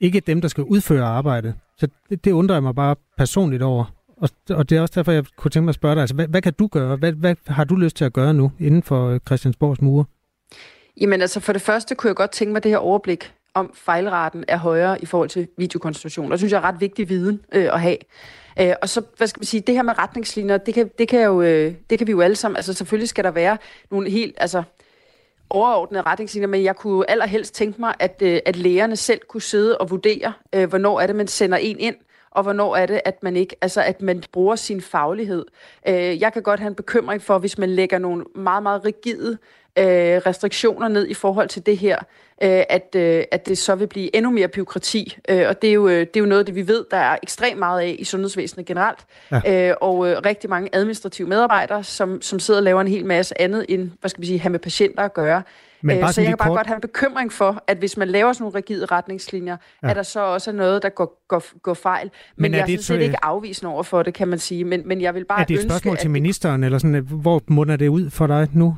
[0.00, 1.54] Ikke dem, der skal udføre arbejdet.
[1.78, 3.92] Så det, det undrer jeg mig bare personligt over.
[4.20, 6.28] Og, og det er også derfor, jeg kunne tænke mig at spørge dig, altså, hvad,
[6.28, 6.96] hvad kan du gøre?
[6.96, 10.04] Hvad, hvad har du lyst til at gøre nu inden for øh, Christiansborgs mure?
[11.00, 14.44] Jamen altså, for det første kunne jeg godt tænke mig det her overblik om fejlraten
[14.48, 16.30] er højere i forhold til videokonstruktion.
[16.30, 17.96] Det synes jeg er ret vigtig viden øh, at have.
[18.60, 21.24] Øh, og så, hvad skal man sige, det her med retningslinjer, det kan, det kan,
[21.24, 23.58] jo, øh, det kan vi jo alle sammen, altså selvfølgelig skal der være
[23.90, 24.62] nogle helt, altså
[25.50, 29.78] overordnede retningslinjer, men jeg kunne allerhelst tænke mig, at, øh, at lægerne selv kunne sidde
[29.78, 31.96] og vurdere, øh, hvornår er det, man sender en ind,
[32.36, 35.44] og hvornår er det, at man ikke, altså at man bruger sin faglighed.
[35.88, 39.38] Øh, jeg kan godt have en bekymring for, hvis man lægger nogle meget, meget rigide
[39.78, 41.98] øh, restriktioner ned i forhold til det her,
[42.42, 45.18] øh, at, øh, at det så vil blive endnu mere byråkrati.
[45.28, 47.16] Øh, og det er, jo, øh, det er jo noget, det vi ved, der er
[47.22, 48.98] ekstremt meget af i sundhedsvæsenet generelt.
[49.44, 49.68] Ja.
[49.70, 53.40] Øh, og øh, rigtig mange administrative medarbejdere, som, som sidder og laver en hel masse
[53.40, 55.42] andet end, hvad skal vi sige, have med patienter at gøre.
[55.86, 56.58] Men bare så jeg kan bare kort...
[56.58, 59.88] godt have en bekymring for, at hvis man laver sådan nogle rigide retningslinjer, ja.
[59.88, 62.10] er der så også noget, der går, går, går fejl.
[62.36, 64.64] Men, men jeg er det set ikke afvisende over for det, kan man sige.
[64.64, 67.42] Men, men jeg vil bare Er det et ønske, spørgsmål til ministeren, eller sådan, hvor
[67.48, 68.76] munder det ud for dig nu?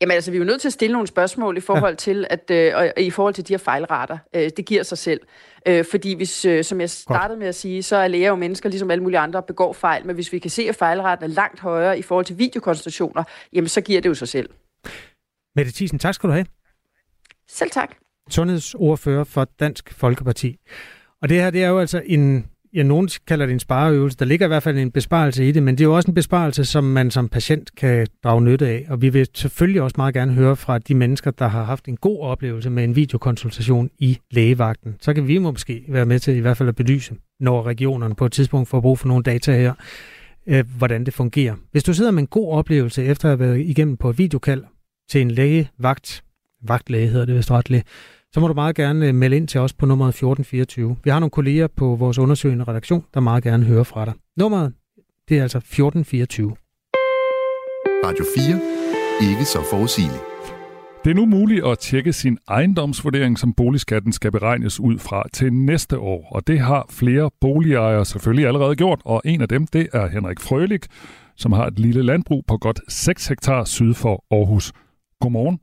[0.00, 1.96] Jamen altså, vi er jo nødt til at stille nogle spørgsmål i forhold ja.
[1.96, 4.18] til, at øh, og, i forhold til de her fejlrater.
[4.36, 5.20] Øh, det giver sig selv.
[5.68, 7.38] Øh, fordi hvis, øh, som jeg startede Godt.
[7.38, 10.06] med at sige, så er læger jo mennesker, ligesom alle mulige andre, begår fejl.
[10.06, 13.68] Men hvis vi kan se, at fejlraten er langt højere i forhold til videokonstruktioner, jamen
[13.68, 14.50] så giver det jo sig selv.
[15.56, 16.46] Mette Thiesen, tak skal du have.
[17.48, 17.88] Selv tak.
[18.30, 20.56] Sundhedsordfører for Dansk Folkeparti.
[21.22, 24.18] Og det her, det er jo altså en, ja, nogen kalder det en spareøvelse.
[24.18, 26.14] Der ligger i hvert fald en besparelse i det, men det er jo også en
[26.14, 28.86] besparelse, som man som patient kan drage nytte af.
[28.88, 31.96] Og vi vil selvfølgelig også meget gerne høre fra de mennesker, der har haft en
[31.96, 34.96] god oplevelse med en videokonsultation i lægevagten.
[35.00, 38.26] Så kan vi måske være med til i hvert fald at belyse, når regionerne på
[38.26, 39.74] et tidspunkt får brug for nogle data her,
[40.46, 41.54] øh, hvordan det fungerer.
[41.72, 44.64] Hvis du sidder med en god oplevelse efter at have været igennem på et videokald
[45.08, 46.24] til en lægevagt,
[46.62, 47.86] vagtlæge hedder det vist retligt,
[48.32, 50.96] så må du meget gerne øh, melde ind til os på nummeret 1424.
[51.04, 54.14] Vi har nogle kolleger på vores undersøgende redaktion, der meget gerne hører fra dig.
[54.36, 54.72] Nummeret,
[55.28, 56.56] det er altså 1424.
[58.04, 58.24] Radio
[59.20, 59.30] 4.
[59.30, 60.22] Ikke så forudsigeligt.
[61.04, 65.52] Det er nu muligt at tjekke sin ejendomsvurdering, som boligskatten skal beregnes ud fra til
[65.52, 66.28] næste år.
[66.30, 70.40] Og det har flere boligejere selvfølgelig allerede gjort, og en af dem, det er Henrik
[70.40, 70.86] Frølik,
[71.36, 74.72] som har et lille landbrug på godt 6 hektar syd for Aarhus.
[75.24, 75.58] Godmorgen.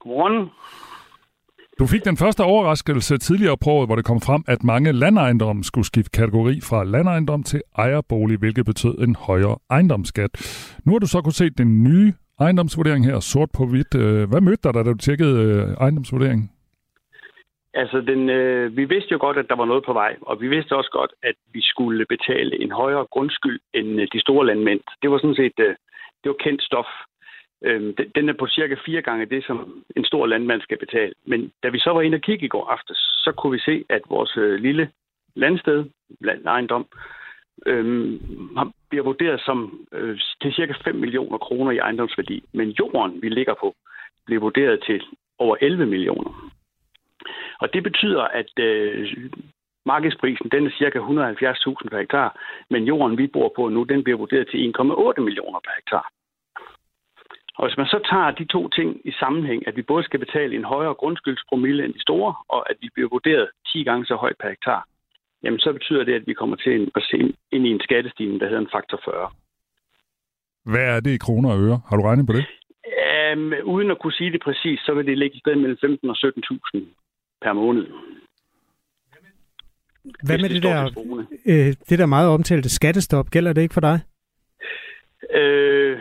[0.00, 0.50] Godmorgen.
[1.78, 5.64] Du fik den første overraskelse tidligere på året, hvor det kom frem, at mange landejendomme
[5.64, 10.32] skulle skifte kategori fra landejendom til ejerbolig, hvilket betød en højere ejendomsskat.
[10.84, 13.92] Nu har du så kunne se den nye ejendomsvurdering her, sort på hvidt.
[14.02, 16.50] Øh, hvad mødte dig, da du tjekkede øh, ejendomsvurderingen?
[17.74, 20.48] Altså, den, øh, vi vidste jo godt, at der var noget på vej, og vi
[20.48, 24.80] vidste også godt, at vi skulle betale en højere grundskyld end øh, de store landmænd.
[25.02, 25.74] Det var sådan set øh,
[26.26, 26.90] det var kendt stof.
[27.64, 31.12] Øh, den er på cirka fire gange det, som en stor landmand skal betale.
[31.24, 33.84] Men da vi så var inde og kigge i går aftes, så kunne vi se,
[33.88, 34.90] at vores øh, lille
[35.34, 35.84] landsted,
[36.20, 36.86] landejendom,
[37.66, 38.20] øh,
[38.88, 42.44] bliver vurderet som øh, til cirka 5 millioner kroner i ejendomsværdi.
[42.52, 43.74] Men jorden, vi ligger på,
[44.26, 45.02] bliver vurderet til
[45.38, 46.50] over 11 millioner.
[47.60, 49.30] Og det betyder, at øh,
[49.86, 52.40] markedsprisen den er cirka 170.000 per hektar,
[52.70, 56.12] men jorden, vi bor på nu, den bliver vurderet til 1,8 millioner per hektar.
[57.58, 60.56] Og hvis man så tager de to ting i sammenhæng, at vi både skal betale
[60.56, 64.36] en højere grundskyldspromille end de store, og at vi bliver vurderet 10 gange så højt
[64.40, 64.88] per hektar,
[65.42, 67.16] jamen så betyder det, at vi kommer til at se
[67.52, 69.30] ind i en skattestigning, der hedder en faktor 40.
[70.72, 71.80] Hvad er det i kroner og øre?
[71.88, 72.44] Har du regnet på det?
[73.32, 76.10] Um, uden at kunne sige det præcis, så vil det ligge i stedet mellem 15
[76.10, 76.80] og 17.000
[77.42, 77.86] per måned.
[80.26, 80.80] Hvad med det der,
[81.46, 83.30] øh, det der meget omtalte skattestop?
[83.30, 84.00] Gælder det ikke for dig?
[85.34, 85.98] Øh,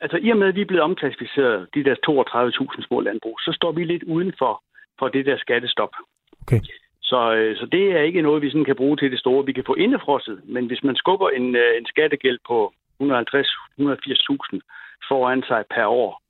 [0.00, 1.94] altså i og med, at vi er blevet omklassificeret, de der
[2.74, 4.62] 32.000 små landbrug, så står vi lidt uden for,
[4.98, 5.92] for det der skattestop.
[6.42, 6.60] Okay.
[7.02, 9.46] Så, øh, så det er ikke noget, vi sådan kan bruge til det store.
[9.46, 14.60] Vi kan få indefrosset, men hvis man skubber en, øh, en skattegæld på 150-180.000
[15.08, 16.22] foran sig per år,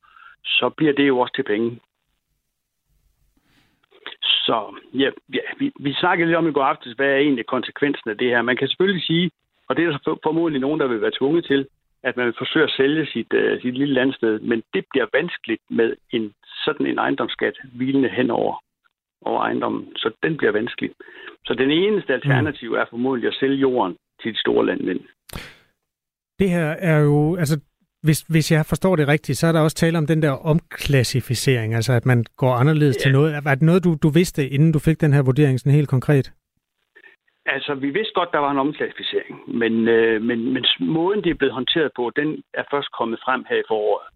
[0.44, 1.80] så bliver det jo også til penge.
[4.22, 8.10] Så ja, ja vi, vi snakkede lidt om i går aftes, hvad er egentlig konsekvensen
[8.10, 8.42] af det her.
[8.42, 9.30] Man kan selvfølgelig sige,
[9.68, 11.66] og det er der formodentlig nogen, der vil være tvunget til,
[12.02, 15.62] at man vil forsøge at sælge sit, uh, sit lille landsted, men det bliver vanskeligt
[15.70, 16.32] med en
[16.64, 18.54] sådan en ejendomsskat hvilende hen over,
[19.26, 20.90] ejendommen, så den bliver vanskelig.
[21.44, 25.00] Så den eneste alternativ er formodentlig at sælge jorden til de store landmænd.
[26.38, 27.60] Det her er jo, altså
[28.02, 31.74] hvis, hvis jeg forstår det rigtigt, så er der også tale om den der omklassificering,
[31.74, 33.02] altså at man går anderledes ja.
[33.02, 33.34] til noget.
[33.34, 36.32] Er det noget, du, du vidste, inden du fik den her vurdering sådan helt konkret?
[37.54, 41.34] Altså, vi vidste godt, der var en omklassificering, men, øh, men, men måden, det er
[41.40, 44.06] blevet håndteret på, den er først kommet frem her i foråret.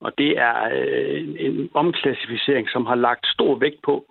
[0.00, 4.04] Og det er øh, en omklassificering, som har lagt stor vægt på,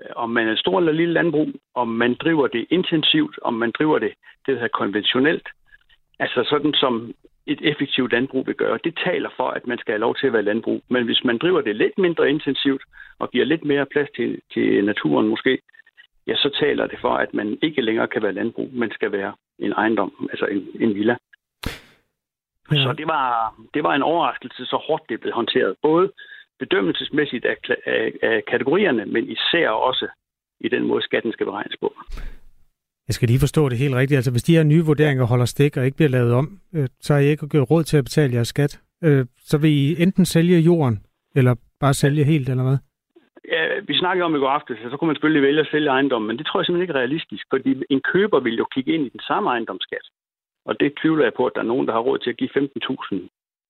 [0.00, 3.72] øh, om man er stor eller lille landbrug, om man driver det intensivt, om man
[3.78, 4.12] driver det,
[4.46, 5.48] det hedder konventionelt.
[6.18, 7.14] Altså sådan som
[7.46, 8.78] et effektivt landbrug vil gøre.
[8.84, 10.82] Det taler for, at man skal have lov til at være landbrug.
[10.88, 12.82] Men hvis man driver det lidt mindre intensivt
[13.18, 15.58] og giver lidt mere plads til, til naturen måske,
[16.28, 19.32] ja, så taler det for, at man ikke længere kan være landbrug, men skal være
[19.58, 21.16] en ejendom, altså en, en villa.
[22.72, 22.82] Ja.
[22.84, 25.76] Så det var, det var en overraskelse, så hårdt det blev håndteret.
[25.82, 26.12] Både
[26.58, 27.56] bedømmelsesmæssigt af,
[27.86, 30.06] af, af kategorierne, men især også
[30.60, 31.94] i den måde, skatten skal beregnes på.
[33.08, 34.16] Jeg skal lige forstå det helt rigtigt.
[34.16, 37.12] Altså, hvis de her nye vurderinger holder stik og ikke bliver lavet om, øh, så
[37.14, 38.80] har I ikke gjort råd til at betale jeres skat.
[39.04, 41.04] Øh, så vil I enten sælge jorden,
[41.36, 42.78] eller bare sælge helt, eller hvad?
[43.88, 46.38] Vi snakkede om i går aftes, så kunne man selvfølgelig vælge at sælge ejendommen, men
[46.38, 49.14] det tror jeg simpelthen ikke er realistisk, fordi en køber vil jo kigge ind i
[49.16, 50.06] den samme ejendomsskat.
[50.64, 52.50] Og det tvivler jeg på, at der er nogen, der har råd til at give
[52.56, 53.16] 15.000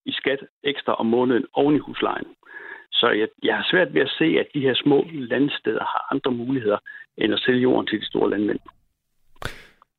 [0.07, 2.29] i skat ekstra om måneden oven i huslejen.
[2.93, 6.31] Så jeg, jeg har svært ved at se, at de her små landsteder har andre
[6.31, 6.79] muligheder
[7.16, 8.61] end at sælge jorden til de store landmænd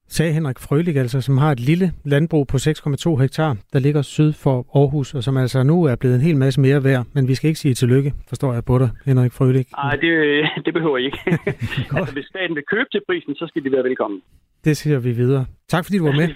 [0.09, 4.33] sagde Henrik Frølik, altså, som har et lille landbrug på 6,2 hektar, der ligger syd
[4.33, 7.05] for Aarhus, og som altså nu er blevet en hel masse mere værd.
[7.13, 9.71] Men vi skal ikke sige tillykke, forstår jeg på dig, Henrik Frølik.
[9.71, 11.19] Nej, det, det behøver jeg ikke.
[11.97, 14.21] altså, hvis staten vil købe til prisen, så skal de være velkommen.
[14.65, 15.45] Det siger vi videre.
[15.69, 16.27] Tak fordi du var med.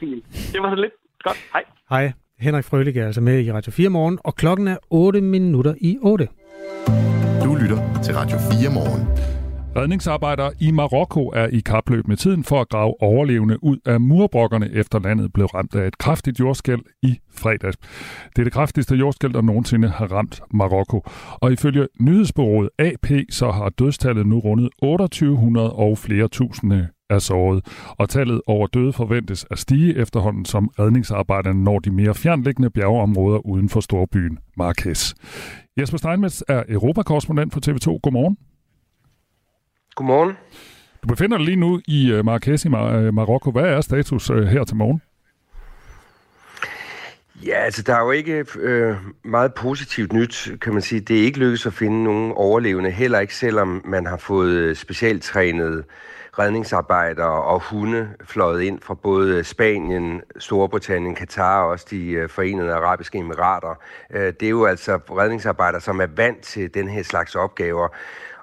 [0.54, 0.94] det var så lidt.
[1.24, 1.38] Godt.
[1.54, 1.64] Hej.
[1.90, 2.12] Hej.
[2.40, 5.98] Henrik Frølik er altså med i Radio 4 morgen, og klokken er 8 minutter i
[6.02, 6.28] 8.
[7.44, 9.43] Du lytter til Radio 4 morgen.
[9.76, 14.70] Redningsarbejdere i Marokko er i kapløb med tiden for at grave overlevende ud af murbrokkerne,
[14.72, 17.78] efter landet blev ramt af et kraftigt jordskæld i fredags.
[18.36, 21.06] Det er det kraftigste jordskæld, der nogensinde har ramt Marokko.
[21.42, 27.66] Og ifølge nyhedsbureauet AP, så har dødstallet nu rundet 2800 og flere tusinde er såret,
[27.98, 33.46] og tallet over døde forventes at stige efterhånden, som redningsarbejderne når de mere fjernliggende bjergeområder
[33.46, 35.16] uden for storbyen Marrakesh.
[35.80, 38.00] Jesper Steinmetz er europakorrespondent for TV2.
[38.04, 38.38] Godmorgen.
[39.96, 40.38] Godmorgen.
[41.04, 43.52] Du befinder dig lige nu i uh, Marrakesh i Mar- uh, Marokko.
[43.52, 45.02] Hvad er status uh, her til morgen?
[47.46, 51.02] Ja, altså der er jo ikke øh, meget positivt nyt, kan man sige.
[51.02, 55.84] Det er ikke lykkedes at finde nogen overlevende, heller ikke selvom man har fået specialtrænede
[56.40, 63.18] redningsarbejdere og hunde fløjet ind fra både Spanien, Storbritannien, Katar og også de forenede arabiske
[63.18, 63.80] emirater.
[64.12, 67.88] Det er jo altså redningsarbejdere, som er vant til den her slags opgaver.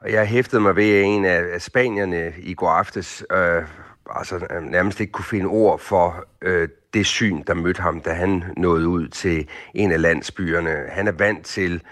[0.02, 3.62] Og jeg hæftede mig ved en af spanierne i går aftes, øh,
[4.10, 8.12] altså øh, nærmest ikke kunne finde ord for øh, det syn, der mødte ham, da
[8.12, 10.84] han nåede ud til en af landsbyerne.
[10.88, 11.82] Han er vant til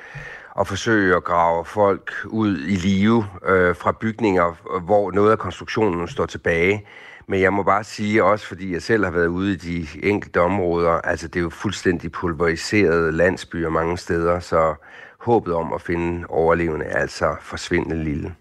[0.61, 6.09] at forsøge at grave folk ud i live øh, fra bygninger, hvor noget af konstruktionen
[6.09, 6.87] står tilbage.
[7.27, 10.41] Men jeg må bare sige også, fordi jeg selv har været ude i de enkelte
[10.41, 14.75] områder, altså det er jo fuldstændig pulveriserede landsbyer mange steder, så
[15.21, 18.35] håbet om at finde overlevende er altså forsvindende lille.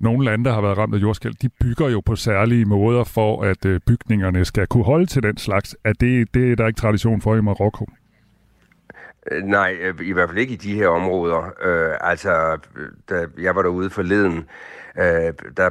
[0.00, 3.42] Nogle lande, der har været ramt af jordskæld, de bygger jo på særlige måder for,
[3.42, 5.76] at øh, bygningerne skal kunne holde til den slags.
[5.84, 7.86] Er det, det er der ikke tradition for i Marokko?
[9.30, 11.52] Øh, nej, øh, i hvert fald ikke i de her områder.
[11.62, 12.58] Øh, altså,
[13.10, 14.36] da jeg var derude forleden,
[14.98, 15.70] øh, der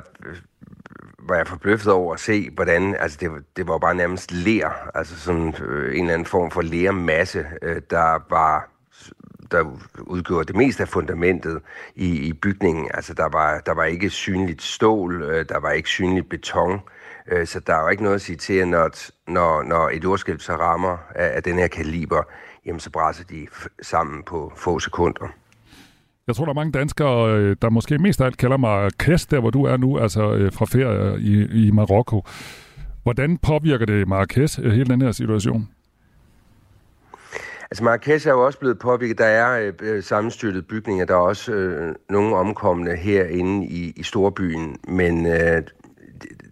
[1.19, 5.19] var jeg forbløffet over at se, hvordan, altså det, det var bare nærmest ler, altså
[5.19, 8.69] sådan øh, en eller anden form for lermasse, øh, der var
[9.51, 11.61] der udgjorde det meste af fundamentet
[11.95, 12.87] i, i bygningen.
[12.93, 16.79] Altså, der var, der var ikke synligt stål, øh, der var ikke synligt beton,
[17.31, 18.89] øh, så der er jo ikke noget at sige til, at når,
[19.27, 22.23] når, når et jordskælv så rammer af, af den her kaliber,
[22.65, 23.47] jamen så brænder de
[23.81, 25.27] sammen på få sekunder.
[26.27, 29.31] Jeg tror, der er mange danskere, øh, der måske mest af alt kalder mig Kæst,
[29.31, 32.25] der hvor du er nu, altså øh, fra ferie i, i Marokko.
[33.03, 35.69] Hvordan påvirker det Marrakesh, øh, hele den her situation?
[37.71, 39.17] Altså Marrakesh er jo også blevet påvirket.
[39.17, 41.05] Der er øh, øh sammenstyrtet bygninger.
[41.05, 44.77] Der er også øh, nogle omkomne herinde i, i storbyen.
[44.87, 45.61] Men øh,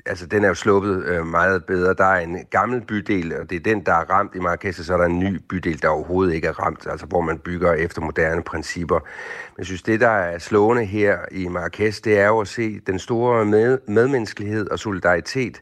[0.05, 1.93] altså den er jo sluppet øh, meget bedre.
[1.93, 4.85] Der er en gammel bydel, og det er den, der er ramt i Marrakesh, og
[4.85, 7.73] så er der en ny bydel, der overhovedet ikke er ramt, altså hvor man bygger
[7.73, 8.99] efter moderne principper.
[8.99, 12.79] Men jeg synes, det, der er slående her i Marrakesh, det er jo at se
[12.79, 15.61] den store med, medmenneskelighed og solidaritet.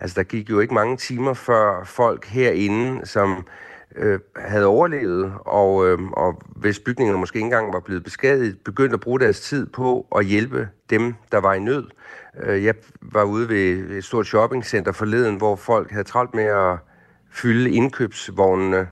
[0.00, 3.46] Altså, der gik jo ikke mange timer før folk herinde, som
[3.96, 8.94] øh, havde overlevet, og, øh, og hvis bygningerne måske ikke engang var blevet beskadiget, begyndte
[8.94, 11.84] at bruge deres tid på at hjælpe dem, der var i nød.
[12.42, 16.78] Øh, jeg var ude ved et stort shoppingcenter forleden, hvor folk havde travlt med at
[17.30, 18.88] fylde indkøbsvognene,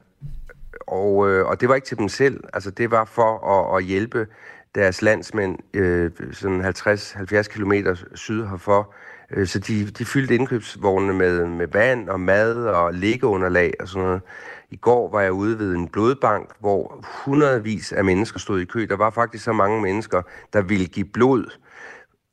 [0.87, 2.45] og, øh, og det var ikke til dem selv.
[2.53, 4.27] Altså, det var for at, at hjælpe
[4.75, 7.73] deres landsmænd øh, sådan 50-70 km
[8.15, 8.95] syd herfor.
[9.31, 14.07] Øh, så de, de fyldte indkøbsvognene med, med vand og mad og liggeunderlag og sådan
[14.07, 14.23] noget.
[14.71, 18.87] I går var jeg ude ved en blodbank, hvor hundredvis af mennesker stod i kø.
[18.91, 21.51] Der var faktisk så mange mennesker, der ville give blod,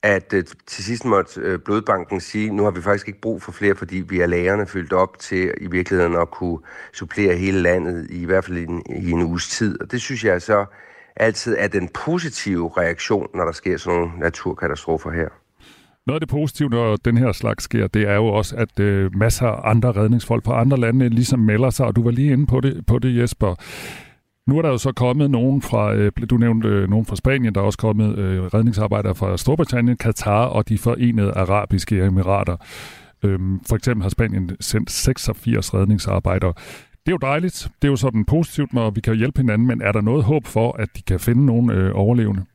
[0.04, 3.52] at øh, til sidst måtte øh, blodbanken sige, nu har vi faktisk ikke brug for
[3.52, 6.60] flere, fordi vi er lagerne fyldt op til i virkeligheden at kunne
[6.94, 9.82] supplere hele landet, i, i hvert fald i en, i en uges tid.
[9.82, 10.66] Og det synes jeg så
[11.16, 15.30] altid er den positive reaktion, når der sker sådan nogle naturkatastrofer her.
[16.08, 19.16] Noget af det positive, når den her slags sker, det er jo også, at øh,
[19.16, 22.46] masser af andre redningsfolk fra andre lande ligesom melder sig, og du var lige inde
[22.46, 23.56] på det, på det Jesper.
[24.50, 27.56] Nu er der jo så kommet nogen fra, øh, du nævnte øh, nogen fra Spanien,
[27.56, 32.58] der er også kommet øh, redningsarbejdere fra Storbritannien, Katar og de forenede arabiske emirater.
[33.24, 36.54] Øhm, for eksempel har Spanien sendt 86 redningsarbejdere.
[37.06, 37.68] Det er jo dejligt.
[37.82, 40.46] Det er jo sådan positivt, når vi kan hjælpe hinanden, men er der noget håb
[40.46, 42.46] for, at de kan finde nogen øh, overlevende?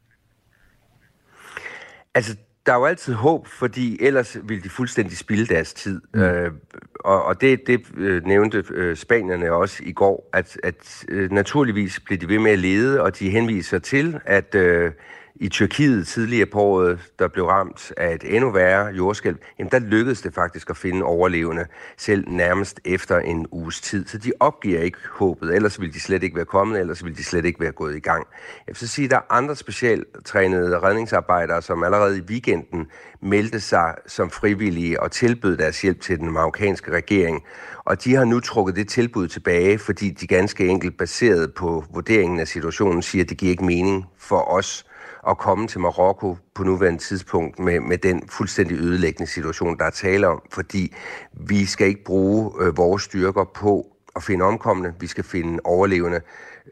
[2.15, 2.37] Altså,
[2.67, 6.01] der er jo altid håb, fordi ellers vil de fuldstændig spilde deres tid.
[6.15, 6.21] Mm.
[6.21, 6.53] Øh,
[6.95, 12.01] og, og det, det øh, nævnte øh, spanierne også i går, at, at øh, naturligvis
[12.01, 14.93] bliver de ved med at lede, og de henviser til, at øh,
[15.37, 19.79] i Tyrkiet tidligere på året, der blev ramt af et endnu værre jordskælv, jamen der
[19.79, 21.67] lykkedes det faktisk at finde overlevende,
[21.97, 24.07] selv nærmest efter en uges tid.
[24.07, 27.25] Så de opgiver ikke håbet, ellers ville de slet ikke være kommet, ellers ville de
[27.25, 28.27] slet ikke være gået i gang.
[28.67, 32.87] Jeg vil så sige, at der er andre specialtrænede redningsarbejdere, som allerede i weekenden
[33.21, 37.43] meldte sig som frivillige og tilbød deres hjælp til den marokkanske regering.
[37.85, 42.41] Og de har nu trukket det tilbud tilbage, fordi de ganske enkelt baseret på vurderingen
[42.41, 44.87] af situationen siger, at det giver ikke mening for os
[45.29, 49.91] at komme til Marokko på nuværende tidspunkt med, med den fuldstændig ødelæggende situation, der er
[49.91, 50.95] tale om, fordi
[51.33, 56.21] vi skal ikke bruge øh, vores styrker på at finde omkomne, vi skal finde overlevende,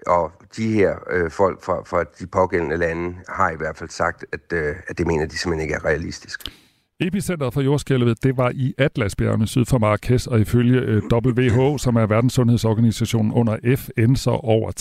[0.07, 4.25] og de her øh, folk fra, fra de pågældende lande har i hvert fald sagt,
[4.33, 6.60] at, øh, at det mener de simpelthen ikke er realistisk.
[7.03, 11.97] Epicenteret for jordskælvet, det var i Atlasbjergene syd for Marrakesh, og ifølge øh, WHO, som
[11.97, 14.73] er Verdenssundhedsorganisationen under FN, så over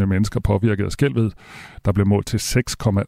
[0.00, 1.34] 300.000 mennesker påvirket af skælvet.
[1.84, 2.62] Der blev målt til 6,8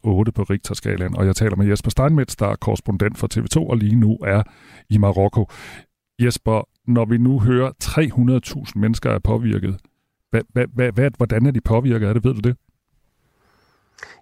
[0.05, 3.95] på Richterskalaen, og jeg taler med Jesper Steinmetz, der er korrespondent for TV2 og lige
[3.95, 4.43] nu er
[4.89, 5.49] i Marokko.
[6.21, 9.77] Jesper, når vi nu hører 300.000 mennesker er påvirket,
[10.31, 12.55] hvad, hvad, hvad, hvordan er de påvirket Er det, ved du det?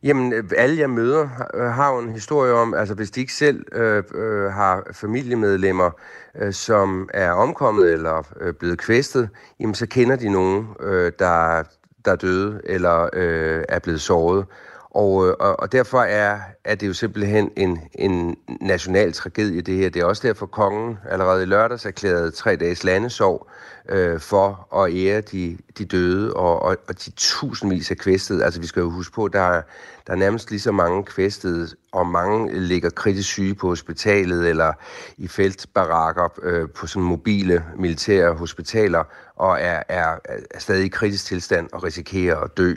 [0.03, 3.33] Jamen, øh, alle jeg møder øh, har jo en historie om, altså hvis de ikke
[3.33, 5.91] selv øh, øh, har familiemedlemmer,
[6.35, 11.63] øh, som er omkommet eller øh, blevet kvæstet, jamen så kender de nogen, øh, der,
[12.05, 14.45] der er døde eller øh, er blevet såret.
[14.93, 19.75] Og, øh, og, og derfor er, er det jo simpelthen en, en national tragedie, det
[19.75, 19.89] her.
[19.89, 23.47] Det er også derfor, kongen allerede i lørdags erklærede tre dages landesorg
[23.89, 28.45] øh, for at ære de, de døde og, og, og de tusindvis af kvæstede.
[28.45, 29.61] Altså vi skal jo huske på, der
[30.07, 34.73] der er nærmest lige så mange kvæstede, og mange ligger kritisk syge på hospitalet eller
[35.17, 39.03] i feltbarakker øh, på sådan mobile militære hospitaler
[39.35, 40.17] og er, er,
[40.51, 42.73] er stadig i kritisk tilstand og risikerer at dø.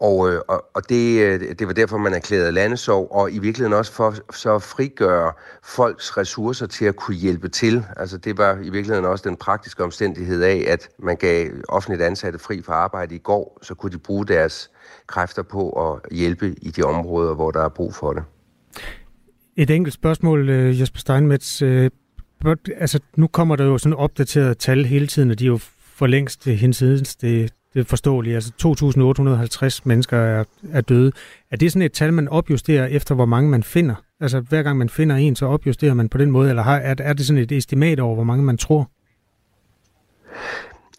[0.00, 3.72] Og, øh, og, og det, øh, det var derfor, man erklærede landesorg, og i virkeligheden
[3.72, 5.32] også for så at frigøre
[5.64, 7.84] folks ressourcer til at kunne hjælpe til.
[7.96, 12.38] Altså det var i virkeligheden også den praktiske omstændighed af, at man gav offentligt ansatte
[12.38, 14.70] fri fra arbejde i går, så kunne de bruge deres
[15.06, 18.22] kræfter på at hjælpe i de områder, hvor der er brug for det.
[19.56, 21.62] Et enkelt spørgsmål, øh, Jesper Steinmetz.
[21.62, 21.90] Øh,
[22.76, 25.58] altså, nu kommer der jo sådan opdateret tal hele tiden, og de er jo
[25.96, 27.52] for længst øh, hinsides det,
[28.22, 28.34] det.
[28.34, 28.52] Altså
[29.76, 31.12] 2.850 mennesker er, er døde.
[31.50, 33.94] Er det sådan et tal, man opjusterer efter, hvor mange man finder?
[34.20, 36.94] Altså hver gang man finder en, så opjusterer man på den måde, eller har, er,
[36.98, 38.90] er det sådan et estimat over, hvor mange man tror?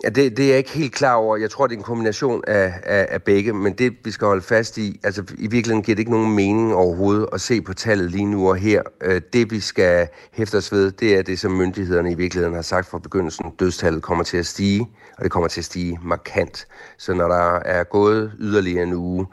[0.03, 1.37] Ja, det, det er jeg ikke helt klar over.
[1.37, 4.41] Jeg tror, det er en kombination af, af, af begge, men det vi skal holde
[4.41, 8.11] fast i, altså i virkeligheden giver det ikke nogen mening overhovedet at se på tallet
[8.11, 8.81] lige nu og her.
[9.01, 12.61] Øh, det vi skal hæfte os ved, det er det, som myndighederne i virkeligheden har
[12.61, 13.45] sagt fra begyndelsen.
[13.59, 14.87] Dødstallet kommer til at stige,
[15.17, 16.67] og det kommer til at stige markant.
[16.97, 19.27] Så når der er gået yderligere en uge,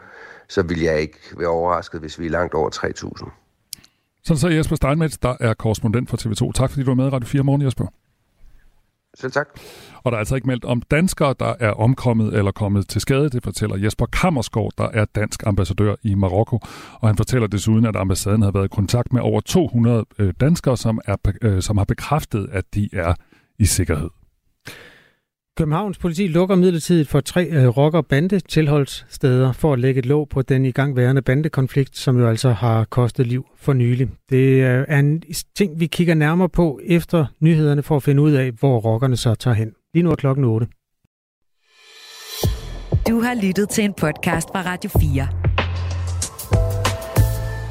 [0.49, 2.71] så vil jeg ikke være overrasket, hvis vi er langt over
[3.25, 3.31] 3.000.
[4.25, 6.53] Så så Jesper Steinmetz, der er korrespondent for TV2.
[6.53, 7.87] Tak fordi du var med i Radio 4 morgen, Jesper.
[9.15, 9.49] Så tak.
[10.05, 13.31] Og der er altså ikke meldt om danskere, der er omkommet eller kommet til skade.
[13.31, 16.59] Det fortæller Jesper Kammersgaard, der er dansk ambassadør i Marokko.
[17.01, 20.77] Og han fortæller desuden, at ambassaden har været i kontakt med over 200 øh, danskere,
[20.77, 23.15] som, er, øh, som har bekræftet, at de er
[23.59, 24.09] i sikkerhed.
[25.57, 30.29] Københavns politi lukker midlertidigt for tre øh, rocker bande tilholdssteder for at lægge et låg
[30.29, 34.09] på den igangværende bandekonflikt, som jo altså har kostet liv for nylig.
[34.31, 35.23] Det øh, er en
[35.57, 39.35] ting, vi kigger nærmere på efter nyhederne for at finde ud af, hvor rockerne så
[39.35, 39.73] tager hen.
[39.95, 40.67] Lige nu er klokken 8.
[43.09, 45.29] Du har lyttet til en podcast fra Radio 4.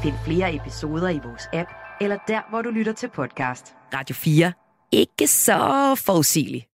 [0.02, 1.70] Find flere episoder i vores app,
[2.00, 3.74] eller der, hvor du lytter til podcast.
[3.94, 4.52] Radio 4.
[4.92, 5.58] Ikke så
[6.06, 6.66] forudsigeligt.